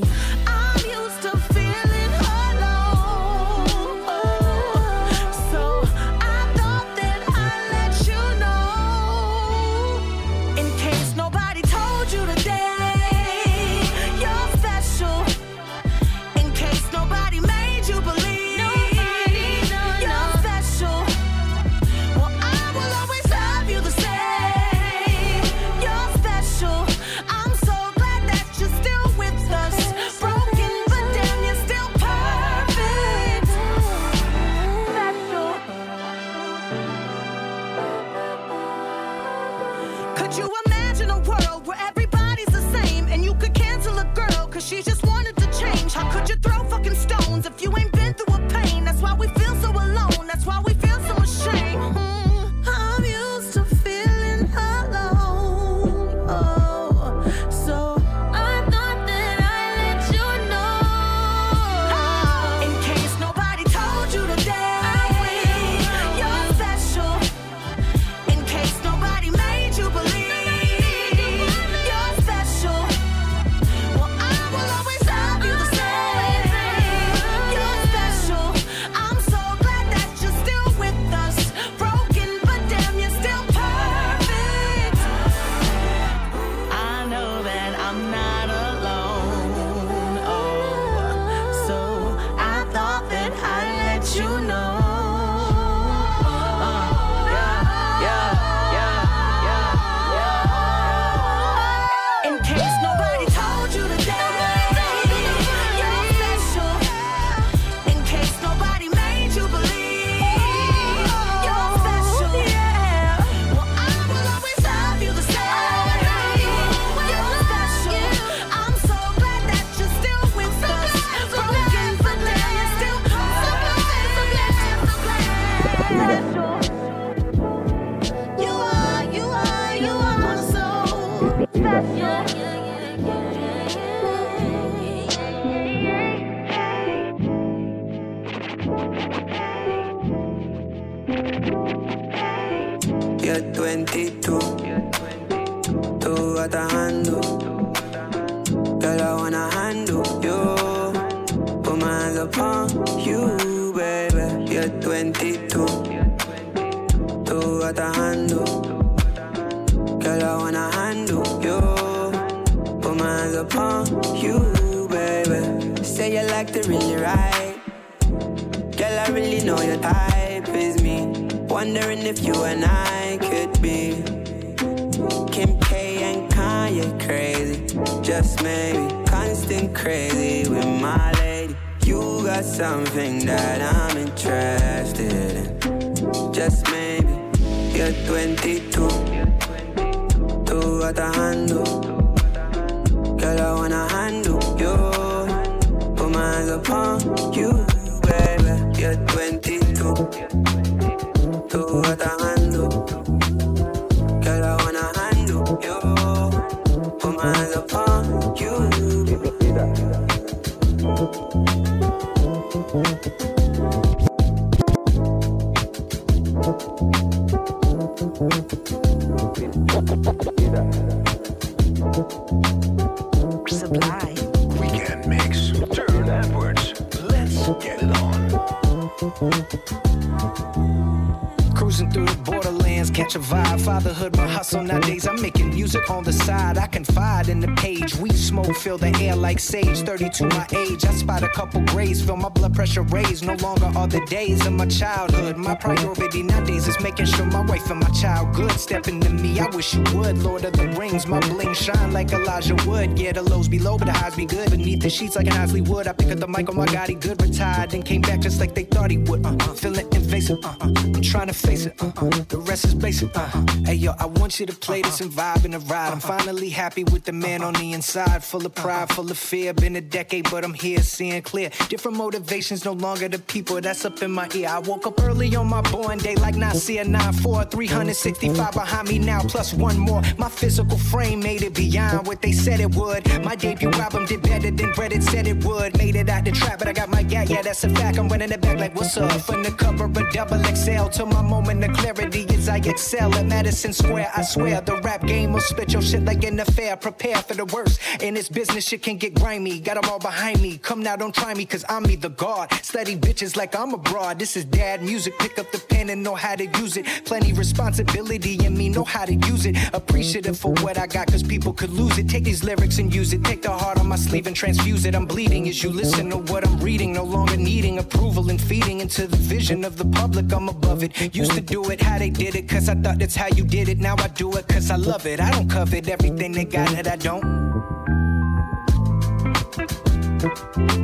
Fill 238.74 238.90
the 238.90 239.04
air 239.04 239.14
like 239.14 239.38
sage. 239.38 239.82
32, 239.82 240.26
my 240.26 240.46
age. 240.52 240.84
I 240.84 240.90
spot 240.90 241.22
a 241.22 241.28
couple 241.28 241.60
grays, 241.66 242.04
feel 242.04 242.16
my 242.16 242.28
blood 242.28 242.54
pressure 242.54 242.82
raise. 242.82 243.22
No 243.22 243.34
longer 243.34 243.70
are 243.76 243.86
the 243.86 244.00
days 244.06 244.44
of 244.46 244.52
my 244.52 244.66
childhood. 244.66 245.36
My 245.36 245.54
priority 245.54 246.24
nowadays 246.24 246.66
is 246.66 246.80
making 246.80 247.06
sure 247.06 247.26
my 247.26 247.42
wife 247.42 247.70
and 247.70 247.78
my 247.78 247.88
child 247.90 248.34
good. 248.34 248.50
Stepping 248.52 249.00
to 249.02 249.10
me, 249.10 249.38
I 249.38 249.46
wish 249.50 249.74
you 249.74 249.84
would. 249.94 250.18
Lord 250.18 250.44
of 250.44 250.54
the 250.54 250.66
Rings, 250.70 251.06
my 251.06 251.20
bling 251.20 251.54
shine 251.54 251.92
like 251.92 252.12
Elijah 252.12 252.56
Wood. 252.66 252.98
Yeah, 252.98 253.12
the 253.12 253.22
lows 253.22 253.46
be 253.46 253.60
low, 253.60 253.78
but 253.78 253.84
the 253.84 253.92
highs 253.92 254.16
be 254.16 254.26
good. 254.26 254.50
Beneath 254.50 254.80
the 254.80 254.90
sheets 254.90 255.14
like 255.14 255.28
an 255.28 255.34
Isley 255.34 255.60
would. 255.60 255.86
I 255.86 255.92
pick 255.92 256.10
up 256.10 256.18
the 256.18 256.26
mic 256.26 256.48
on 256.48 256.56
my 256.56 256.66
God, 256.66 256.88
he 256.88 256.96
good. 256.96 257.22
Retired 257.22 257.74
and 257.74 257.84
came 257.84 258.00
back 258.00 258.20
just 258.20 258.40
like 258.40 258.56
they 258.56 258.64
thought 258.64 258.90
he 258.90 258.98
would. 258.98 259.24
Uh, 259.24 259.36
uh, 259.38 259.54
feeling 259.54 259.88
Uh, 260.14 260.36
uh, 260.44 260.54
I'm 260.60 261.02
trying 261.02 261.26
to 261.26 261.34
face 261.34 261.66
it. 261.66 261.74
Uh-uh. 261.82 262.08
The 262.28 262.38
rest 262.38 262.66
is 262.66 262.74
basic. 262.74 263.10
Uh. 263.16 263.26
Hey 263.66 263.74
yo, 263.74 263.94
I 263.98 264.06
want 264.06 264.38
you 264.38 264.46
to 264.46 264.52
play 264.54 264.80
this 264.80 265.00
and 265.00 265.10
vibe 265.10 265.44
in 265.44 265.50
the 265.50 265.58
ride. 265.58 265.92
I'm 265.92 265.98
finally 265.98 266.50
happy 266.50 266.84
with 266.84 267.02
the 267.02 267.12
man 267.12 267.42
on 267.42 267.52
the 267.54 267.72
inside, 267.72 268.22
full 268.22 268.46
of 268.46 268.54
pride, 268.54 268.90
full 268.90 269.10
of 269.10 269.18
fear. 269.18 269.52
Been 269.52 269.74
a 269.74 269.80
decade, 269.80 270.30
but 270.30 270.44
I'm 270.44 270.54
here 270.54 270.78
seeing 270.82 271.20
clear. 271.22 271.50
Different 271.68 271.96
motivations, 271.96 272.64
no 272.64 272.74
longer 272.74 273.08
the 273.08 273.18
people 273.18 273.60
that's 273.60 273.84
up 273.84 274.00
in 274.02 274.12
my 274.12 274.28
ear. 274.36 274.50
I 274.50 274.60
woke 274.60 274.86
up 274.86 275.02
early 275.02 275.34
on 275.34 275.48
my 275.48 275.62
born 275.62 275.98
day, 275.98 276.14
like 276.14 276.36
Nasir 276.36 276.84
9-4, 276.84 277.50
365 277.50 278.52
behind 278.52 278.88
me 278.88 279.00
now, 279.00 279.20
plus 279.22 279.52
one 279.52 279.76
more. 279.76 280.00
My 280.16 280.28
physical 280.28 280.78
frame 280.78 281.18
made 281.18 281.42
it 281.42 281.54
beyond 281.54 282.06
what 282.06 282.22
they 282.22 282.30
said 282.30 282.60
it 282.60 282.72
would. 282.76 283.04
My 283.24 283.34
debut 283.34 283.70
album 283.70 284.06
did 284.06 284.22
better 284.22 284.52
than 284.52 284.72
Reddit 284.74 285.02
said 285.02 285.26
it 285.26 285.44
would. 285.44 285.76
Made 285.76 285.96
it 285.96 286.08
out 286.08 286.24
the 286.24 286.30
trap, 286.30 286.60
but 286.60 286.68
I 286.68 286.72
got 286.72 286.88
my 286.88 287.02
gat, 287.02 287.28
yeah, 287.28 287.42
that's 287.42 287.64
a 287.64 287.68
fact. 287.70 287.98
I'm 287.98 288.08
running 288.08 288.30
it 288.30 288.40
back 288.40 288.60
like, 288.60 288.76
what's 288.76 288.96
up? 288.96 289.10
From 289.22 289.42
the 289.42 289.50
cover 289.50 289.88
double 290.12 290.42
XL 290.44 290.88
till 290.88 291.06
my 291.06 291.22
moment 291.22 291.64
of 291.64 291.76
clarity 291.76 292.22
is 292.34 292.48
I 292.48 292.58
excel 292.58 293.14
at 293.14 293.26
Madison 293.26 293.72
Square. 293.72 294.10
I 294.16 294.22
swear 294.22 294.60
the 294.60 294.76
rap 294.80 295.06
game 295.06 295.32
will 295.32 295.40
spit 295.40 295.72
your 295.72 295.82
shit 295.82 296.04
like 296.04 296.24
an 296.24 296.40
affair. 296.40 296.76
Prepare 296.76 297.16
for 297.16 297.34
the 297.34 297.44
worst. 297.46 297.80
In 298.00 298.14
this 298.14 298.28
business, 298.28 298.66
shit 298.66 298.82
can 298.82 298.96
get 298.96 299.14
grimy. 299.14 299.60
Got 299.60 299.80
them 299.80 299.90
all 299.90 299.98
behind 299.98 300.40
me. 300.42 300.58
Come 300.58 300.82
now, 300.82 300.96
don't 300.96 301.14
try 301.14 301.34
me, 301.34 301.44
cause 301.44 301.64
I'm 301.68 301.84
me, 301.84 301.96
the 301.96 302.10
god. 302.10 302.52
Study 302.62 302.96
bitches 302.96 303.36
like 303.36 303.54
I'm 303.56 303.72
abroad. 303.74 304.18
This 304.18 304.36
is 304.36 304.44
dad 304.44 304.82
music. 304.82 305.18
Pick 305.18 305.38
up 305.38 305.50
the 305.52 305.58
pen 305.58 305.90
and 305.90 306.02
know 306.02 306.14
how 306.14 306.34
to 306.34 306.46
use 306.46 306.76
it. 306.76 306.86
Plenty 307.04 307.32
responsibility 307.32 308.44
in 308.44 308.56
me, 308.56 308.68
know 308.68 308.84
how 308.84 309.04
to 309.04 309.14
use 309.14 309.46
it. 309.46 309.56
Appreciative 309.72 310.38
for 310.38 310.52
what 310.54 310.78
I 310.78 310.86
got, 310.86 311.06
cause 311.08 311.22
people 311.22 311.52
could 311.52 311.70
lose 311.70 311.98
it. 311.98 312.08
Take 312.08 312.24
these 312.24 312.44
lyrics 312.44 312.78
and 312.78 312.94
use 312.94 313.12
it. 313.12 313.24
Take 313.24 313.42
the 313.42 313.52
heart 313.52 313.78
on 313.78 313.88
my 313.88 313.96
sleeve 313.96 314.26
and 314.26 314.36
transfuse 314.36 314.84
it. 314.84 314.94
I'm 314.94 315.06
bleeding 315.06 315.48
as 315.48 315.62
you 315.62 315.70
listen 315.70 316.10
to 316.10 316.18
what 316.32 316.46
I'm 316.46 316.58
reading. 316.58 316.92
No 316.92 317.04
longer 317.04 317.36
needing 317.36 317.78
approval 317.78 318.30
and 318.30 318.40
feeding 318.40 318.80
into 318.80 319.06
the 319.06 319.16
vision 319.16 319.64
of 319.64 319.76
the 319.76 319.84
public. 319.94 320.32
I'm 320.32 320.48
above 320.48 320.82
it. 320.82 321.14
Used 321.14 321.32
to 321.32 321.40
do 321.40 321.70
it 321.70 321.80
how 321.80 321.98
they 321.98 322.10
did 322.10 322.34
it, 322.34 322.48
cause 322.48 322.68
I 322.68 322.74
thought 322.74 322.98
that's 322.98 323.14
how 323.16 323.28
you 323.28 323.44
did 323.44 323.68
it. 323.68 323.78
Now 323.78 323.94
I 323.98 324.08
do 324.08 324.32
it 324.36 324.48
cause 324.48 324.70
I 324.70 324.76
love 324.76 325.06
it. 325.06 325.20
I 325.20 325.30
don't 325.30 325.48
covet 325.48 325.88
everything 325.88 326.32
they 326.32 326.44
got 326.44 326.68
that 326.70 326.86
I 326.88 326.96
don't. 326.96 327.24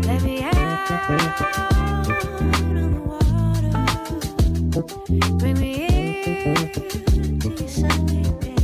Let 0.02 0.22
me 0.22 0.42
out 0.42 0.90
on 0.90 1.18
the 2.92 3.00
water. 3.06 3.72
Bring 5.38 5.58
me 5.60 5.88
day. 8.40 8.56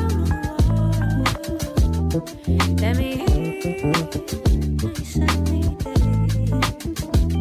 Let 2.82 2.94
me 2.98 3.10
into 3.22 4.55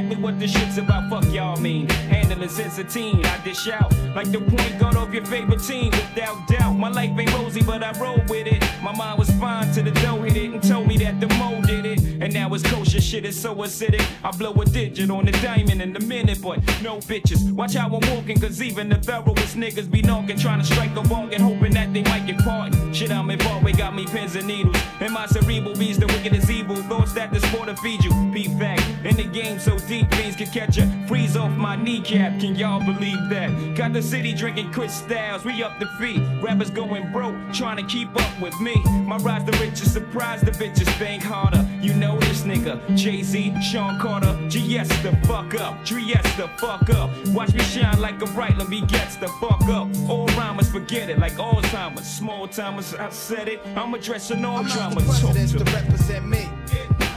exactly 0.00 0.22
what 0.22 0.38
the 0.40 0.48
shit's 0.48 0.78
about. 0.78 1.10
Fuck 1.10 1.32
y'all 1.32 1.60
mean. 1.60 1.88
Handling 2.08 2.48
since 2.48 2.78
a 2.78 2.84
teen, 2.84 3.24
I 3.24 3.44
dish 3.44 3.68
out 3.68 3.92
like 4.14 4.30
the 4.30 4.40
point 4.40 4.78
guard 4.78 4.96
of 4.96 5.12
your 5.12 5.24
favorite 5.24 5.62
team. 5.62 5.90
Without 5.90 6.46
doubt, 6.48 6.72
my 6.72 6.88
life 6.88 7.10
ain't 7.18 7.32
rosy, 7.34 7.62
but 7.62 7.82
I 7.82 7.92
roll 8.00 8.20
with 8.28 8.46
it. 8.46 8.62
My 8.82 8.94
mind 8.96 9.18
was 9.18 9.30
fine 9.32 9.72
till 9.72 9.84
the 9.84 9.90
dough 9.90 10.22
hit 10.22 10.36
it 10.36 10.52
and 10.52 10.62
told 10.62 10.86
me 10.86 10.96
that 10.98 11.20
the 11.20 11.28
mo 11.34 11.60
did 11.62 11.84
it. 11.84 12.00
And 12.22 12.32
now 12.32 12.52
it's 12.54 12.64
kosher 12.70 13.00
shit 13.00 13.24
is 13.24 13.38
so 13.38 13.54
acidic. 13.54 14.04
I 14.24 14.30
blow 14.30 14.52
a 14.52 14.64
digit 14.64 15.10
on 15.10 15.26
the 15.26 15.32
diamond 15.32 15.82
in 15.82 15.94
a 15.94 16.00
minute, 16.00 16.40
but 16.42 16.58
no 16.82 16.98
bitches. 16.98 17.52
Watch 17.52 17.74
how 17.74 17.86
I'm 17.86 18.14
walking, 18.14 18.38
cause 18.40 18.62
even 18.62 18.88
the 18.88 18.96
thoroughest 18.96 19.56
niggas 19.56 19.90
be 19.90 20.02
knocking, 20.02 20.38
trying 20.38 20.60
to 20.60 20.66
strike 20.66 20.96
a 20.96 21.02
bong 21.02 21.32
and 21.34 21.42
hoping 21.42 21.74
that 21.74 21.92
they 21.92 22.02
might 22.04 22.26
get 22.26 22.38
caught. 22.38 22.74
Shit, 22.92 23.10
I'm 23.10 23.30
involved, 23.30 23.66
they 23.66 23.72
got 23.72 23.94
me 23.94 24.06
pins 24.06 24.34
and 24.36 24.46
needles. 24.46 24.76
And 25.00 25.12
my 25.14 25.26
cerebral 25.26 25.74
beats 25.74 25.98
the 25.98 26.06
wickedest 26.06 26.50
evil. 26.50 26.76
Thoughts 26.76 27.12
that 27.14 27.32
the 27.32 27.40
sport 27.40 27.68
to 27.68 27.76
feed 27.76 28.04
you. 28.04 28.10
Be 28.32 28.44
fact, 28.58 28.82
in 29.04 29.16
the 29.16 29.24
game 29.24 29.58
so 29.58 29.78
deep, 29.78 30.10
things 30.10 30.36
can 30.36 30.46
catch 30.48 30.76
ya. 30.76 30.84
Freeze 31.06 31.36
off 31.36 31.50
my 31.56 31.74
kneecap, 31.74 32.38
can 32.40 32.54
y'all 32.54 32.84
believe 32.84 33.28
that? 33.30 33.74
Got 33.74 33.94
the 33.94 34.02
city 34.02 34.32
drinking 34.34 34.72
Chris 34.72 34.94
Styles, 34.94 35.44
we 35.44 35.62
up 35.62 35.78
the 35.80 35.86
feet. 35.98 36.20
Rappers 36.42 36.70
going 36.70 37.10
broke, 37.12 37.34
trying 37.52 37.78
to 37.78 37.82
keep 37.84 38.08
up 38.14 38.40
with 38.40 38.58
me. 38.60 38.76
My 39.06 39.16
rise 39.16 39.44
the 39.44 39.52
richest, 39.52 39.92
surprise 39.92 40.42
the 40.42 40.50
bitches, 40.50 40.88
think 40.98 41.22
harder. 41.22 41.66
You 41.80 41.94
know 41.94 42.18
this 42.20 42.42
nigga, 42.42 42.78
Jay 42.96 43.22
Z, 43.22 43.54
Sean 43.62 43.98
Carter, 43.98 44.36
GS 44.48 44.88
the 45.02 45.18
fuck 45.24 45.54
up, 45.54 45.82
Dries 45.84 46.36
the 46.36 46.48
fuck 46.58 46.90
up. 46.90 47.10
Watch 47.28 47.54
me 47.54 47.60
shine 47.60 48.00
like 48.00 48.20
a 48.20 48.26
bright, 48.26 48.56
let 48.58 48.68
me 48.68 48.82
gets 48.82 49.16
the 49.16 49.28
fuck 49.40 49.62
up. 49.62 49.88
All 50.08 50.26
rhymers 50.36 50.70
forget 50.70 51.08
it, 51.08 51.18
like 51.18 51.32
Alzheimer's. 51.32 52.06
Small 52.06 52.46
timers, 52.46 52.94
I 52.94 53.08
said 53.10 53.48
it. 53.48 53.60
I'm 53.76 53.94
addressing 53.94 54.44
all 54.44 54.62
I'm 54.90 54.98
out 54.98 55.04
for 55.04 55.12
presidents 55.12 55.52
to 55.52 55.58
to 55.58 55.72
represent 55.72 56.26
me. 56.26 56.48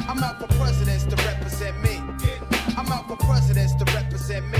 I'm 0.08 0.24
out 0.24 0.40
for 0.40 0.48
presidents 0.58 1.06
to 1.06 1.16
represent 1.26 1.82
me. 1.82 2.00
I'm 2.78 2.92
out 2.92 3.08
for 3.08 3.16
presidents 3.18 3.74
to 3.76 3.86
represent 3.96 4.48
me. 4.52 4.60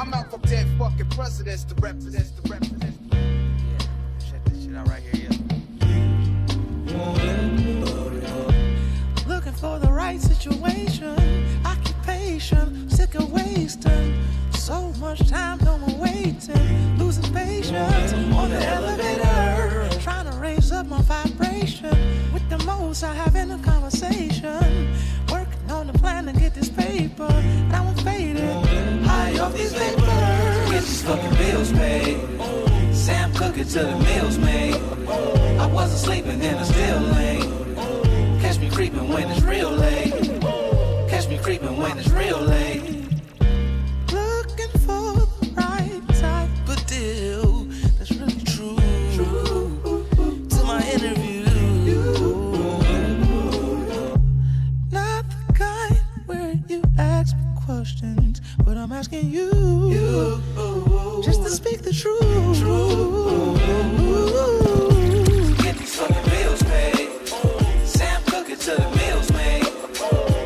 I'm 0.00 0.12
out 0.12 0.32
for 0.32 0.38
dead 0.38 0.66
fucking 0.76 1.08
presidents 1.10 1.62
to 1.64 1.74
represent 1.76 2.26
to 2.36 2.50
represent. 2.50 3.12
Check 4.28 4.44
this 4.46 4.64
shit 4.64 4.74
out 4.74 4.88
right 4.88 5.02
here, 5.04 5.28
yeah. 5.30 5.36
Looking 9.28 9.52
for 9.52 9.78
the 9.78 9.92
right 9.92 10.20
situation, 10.20 11.14
occupation, 11.64 12.90
sick 12.90 13.14
of 13.14 13.30
wasting. 13.30 14.20
So 14.50 14.92
much 14.94 15.28
time, 15.28 15.58
no 15.62 15.78
more 15.78 16.00
waiting. 16.00 16.98
Losing 16.98 17.32
patience 17.32 18.12
on 18.12 18.50
the 18.50 18.66
elevator. 18.66 19.75
Trying 20.06 20.30
to 20.30 20.38
raise 20.38 20.70
up 20.70 20.86
my 20.86 21.02
vibration. 21.02 21.90
With 22.32 22.48
the 22.48 22.58
most 22.58 23.02
I 23.02 23.12
have 23.12 23.34
in 23.34 23.50
a 23.50 23.58
conversation. 23.58 24.94
Working 25.32 25.68
on 25.68 25.88
the 25.88 25.94
plan 25.94 26.26
to 26.26 26.32
get 26.32 26.54
this 26.54 26.68
paper. 26.68 27.26
Now 27.72 27.88
I'm 27.88 27.96
faded. 27.96 28.64
High 29.04 29.36
off 29.40 29.52
these 29.56 29.72
papers. 29.72 30.04
Get 30.70 30.82
these 30.84 31.02
fucking 31.02 31.34
bills 31.34 31.72
paid. 31.72 32.20
Sam 32.94 33.34
cooking 33.34 33.64
till 33.64 33.90
the 33.90 34.04
meals 34.04 34.38
made. 34.38 34.76
I 35.58 35.66
wasn't 35.66 35.98
sleeping 35.98 36.40
and 36.40 36.56
I 36.56 36.62
still 36.62 37.00
late. 37.00 38.40
Catch 38.40 38.60
me 38.60 38.70
creeping 38.70 39.08
when 39.08 39.28
it's 39.28 39.42
real 39.42 39.72
late. 39.72 40.12
Catch 41.10 41.28
me 41.28 41.38
creeping 41.38 41.78
when 41.78 41.98
it's 41.98 42.10
real 42.10 42.40
late. 42.40 43.05
But 58.66 58.76
I'm 58.76 58.90
asking 58.90 59.30
you, 59.30 60.42
just 61.24 61.42
to 61.44 61.50
speak 61.50 61.82
the 61.82 61.92
truth. 61.92 62.20
Get 65.62 65.76
these 65.78 65.94
fucking 65.94 66.24
bills 66.30 66.62
paid. 66.64 67.10
Sam 67.86 68.22
cooking 68.24 68.56
till 68.56 68.76
the 68.76 68.90
meals 68.96 69.30
made. 69.32 69.66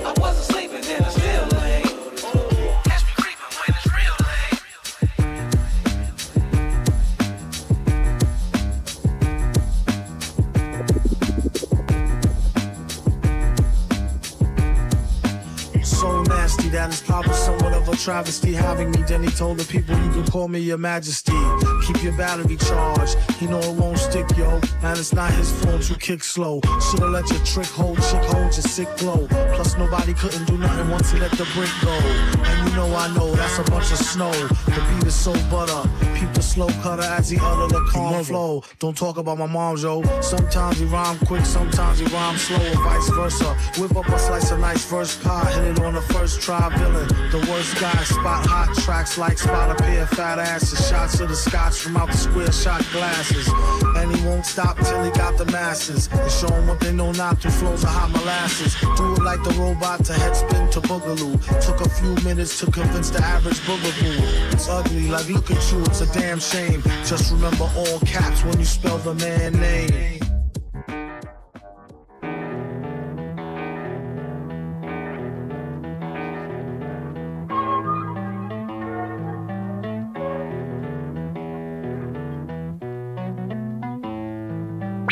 I 0.04 0.12
wasn't 0.20 0.44
sleeping 0.52 0.84
and 0.84 1.02
I 1.02 1.08
still 1.08 1.46
late. 1.60 1.86
Catch 2.84 3.04
me 3.06 3.12
creeping 3.22 3.52
when 3.56 3.70
it's 3.78 3.88
real 3.96 4.16
late. 15.72 15.86
So 15.86 16.22
nasty 16.24 16.68
that 16.68 16.90
it's 16.90 17.00
probably 17.00 17.32
somewhat 17.32 17.58
of 17.58 17.59
a 17.92 17.96
travesty 17.96 18.52
having 18.52 18.90
me. 18.90 19.02
Then 19.02 19.22
he 19.22 19.30
told 19.30 19.58
the 19.58 19.64
people, 19.64 19.96
You 19.96 20.10
can 20.10 20.26
call 20.26 20.48
me 20.48 20.60
your 20.60 20.78
majesty. 20.78 21.32
Keep 21.86 22.02
your 22.02 22.16
battery 22.16 22.56
charged. 22.56 23.16
He 23.38 23.46
know 23.46 23.58
it 23.58 23.74
won't 23.74 23.98
stick, 23.98 24.26
yo. 24.36 24.60
And 24.82 24.98
it's 24.98 25.12
not 25.12 25.32
his 25.32 25.50
fault 25.62 25.88
you 25.88 25.96
kick 25.96 26.22
slow. 26.22 26.60
Should've 26.90 27.10
let 27.10 27.28
your 27.30 27.44
trick 27.44 27.66
hold, 27.66 27.96
chick 27.96 28.24
hold 28.32 28.52
your 28.54 28.66
sick 28.76 28.88
glow. 28.98 29.26
Plus 29.60 29.76
nobody 29.76 30.14
couldn't 30.14 30.46
do 30.46 30.56
nothing 30.56 30.88
once 30.88 31.10
he 31.10 31.18
let 31.18 31.32
the 31.32 31.44
brick 31.52 31.68
go. 31.84 31.92
And 32.48 32.70
you 32.70 32.76
know 32.76 32.96
I 32.96 33.14
know 33.14 33.34
that's 33.34 33.58
a 33.58 33.64
bunch 33.64 33.92
of 33.92 33.98
snow. 33.98 34.32
The 34.32 34.82
beat 34.88 35.06
is 35.06 35.14
so 35.14 35.34
butter. 35.50 35.86
Peep 36.14 36.32
the 36.32 36.42
slow 36.42 36.68
cutter 36.80 37.02
as 37.02 37.28
he 37.28 37.38
utter 37.38 37.68
the 37.68 37.84
calm 37.90 38.24
flow. 38.24 38.64
Don't 38.78 38.96
talk 38.96 39.18
about 39.18 39.36
my 39.36 39.44
mom, 39.44 39.76
yo. 39.76 40.02
Sometimes 40.22 40.78
he 40.78 40.86
rhyme 40.86 41.18
quick, 41.26 41.44
sometimes 41.44 41.98
he 41.98 42.06
rhyme 42.06 42.38
slow, 42.38 42.56
or 42.56 42.82
vice 42.84 43.10
versa. 43.10 43.54
Whip 43.78 43.94
up 43.94 44.08
a 44.08 44.18
slice 44.18 44.50
of 44.50 44.60
nice 44.60 44.84
verse 44.86 45.14
pie, 45.22 45.52
hit 45.52 45.76
it 45.76 45.84
on 45.84 45.92
the 45.92 46.00
first 46.14 46.40
try, 46.40 46.70
villain. 46.78 47.08
The 47.30 47.46
worst 47.50 47.78
guy, 47.78 48.02
spot 48.04 48.46
hot 48.46 48.74
tracks 48.78 49.18
like 49.18 49.36
spot 49.36 49.70
a 49.72 49.74
pair 49.74 50.04
of 50.04 50.08
fat 50.10 50.38
asses. 50.38 50.88
Shots 50.88 51.20
of 51.20 51.28
the 51.28 51.36
scotch 51.36 51.74
from 51.80 51.98
out 51.98 52.10
the 52.10 52.16
square 52.16 52.50
shot 52.50 52.82
glasses. 52.92 53.46
And 53.98 54.16
he 54.16 54.26
won't 54.26 54.46
stop 54.46 54.78
till 54.78 55.04
he 55.04 55.10
got 55.10 55.36
the 55.36 55.44
masses. 55.46 56.08
And 56.12 56.30
show 56.30 56.48
show 56.48 56.54
'em 56.54 56.66
what 56.66 56.80
they 56.80 56.92
know 56.92 57.12
not 57.12 57.42
to 57.42 57.50
flows 57.50 57.84
of 57.84 57.90
hot 57.90 58.10
molasses. 58.10 58.74
Do 58.96 59.14
it 59.16 59.22
like 59.22 59.42
the 59.42 59.49
robot 59.58 60.04
to 60.06 60.12
head 60.12 60.36
spin 60.36 60.70
to 60.70 60.80
boogaloo. 60.80 61.38
Took 61.64 61.80
a 61.80 61.88
few 61.88 62.14
minutes 62.24 62.58
to 62.60 62.70
convince 62.70 63.10
the 63.10 63.22
average 63.22 63.60
boogaboo. 63.60 64.52
It's 64.52 64.68
ugly, 64.68 65.08
like 65.08 65.28
look 65.28 65.50
at 65.50 65.72
you, 65.72 65.82
it's 65.84 66.00
a 66.00 66.12
damn 66.12 66.40
shame. 66.40 66.82
Just 67.04 67.32
remember 67.32 67.70
all 67.76 68.00
caps 68.00 68.44
when 68.44 68.58
you 68.58 68.64
spell 68.64 68.98
the 68.98 69.14
man 69.14 69.52
name. 69.52 70.09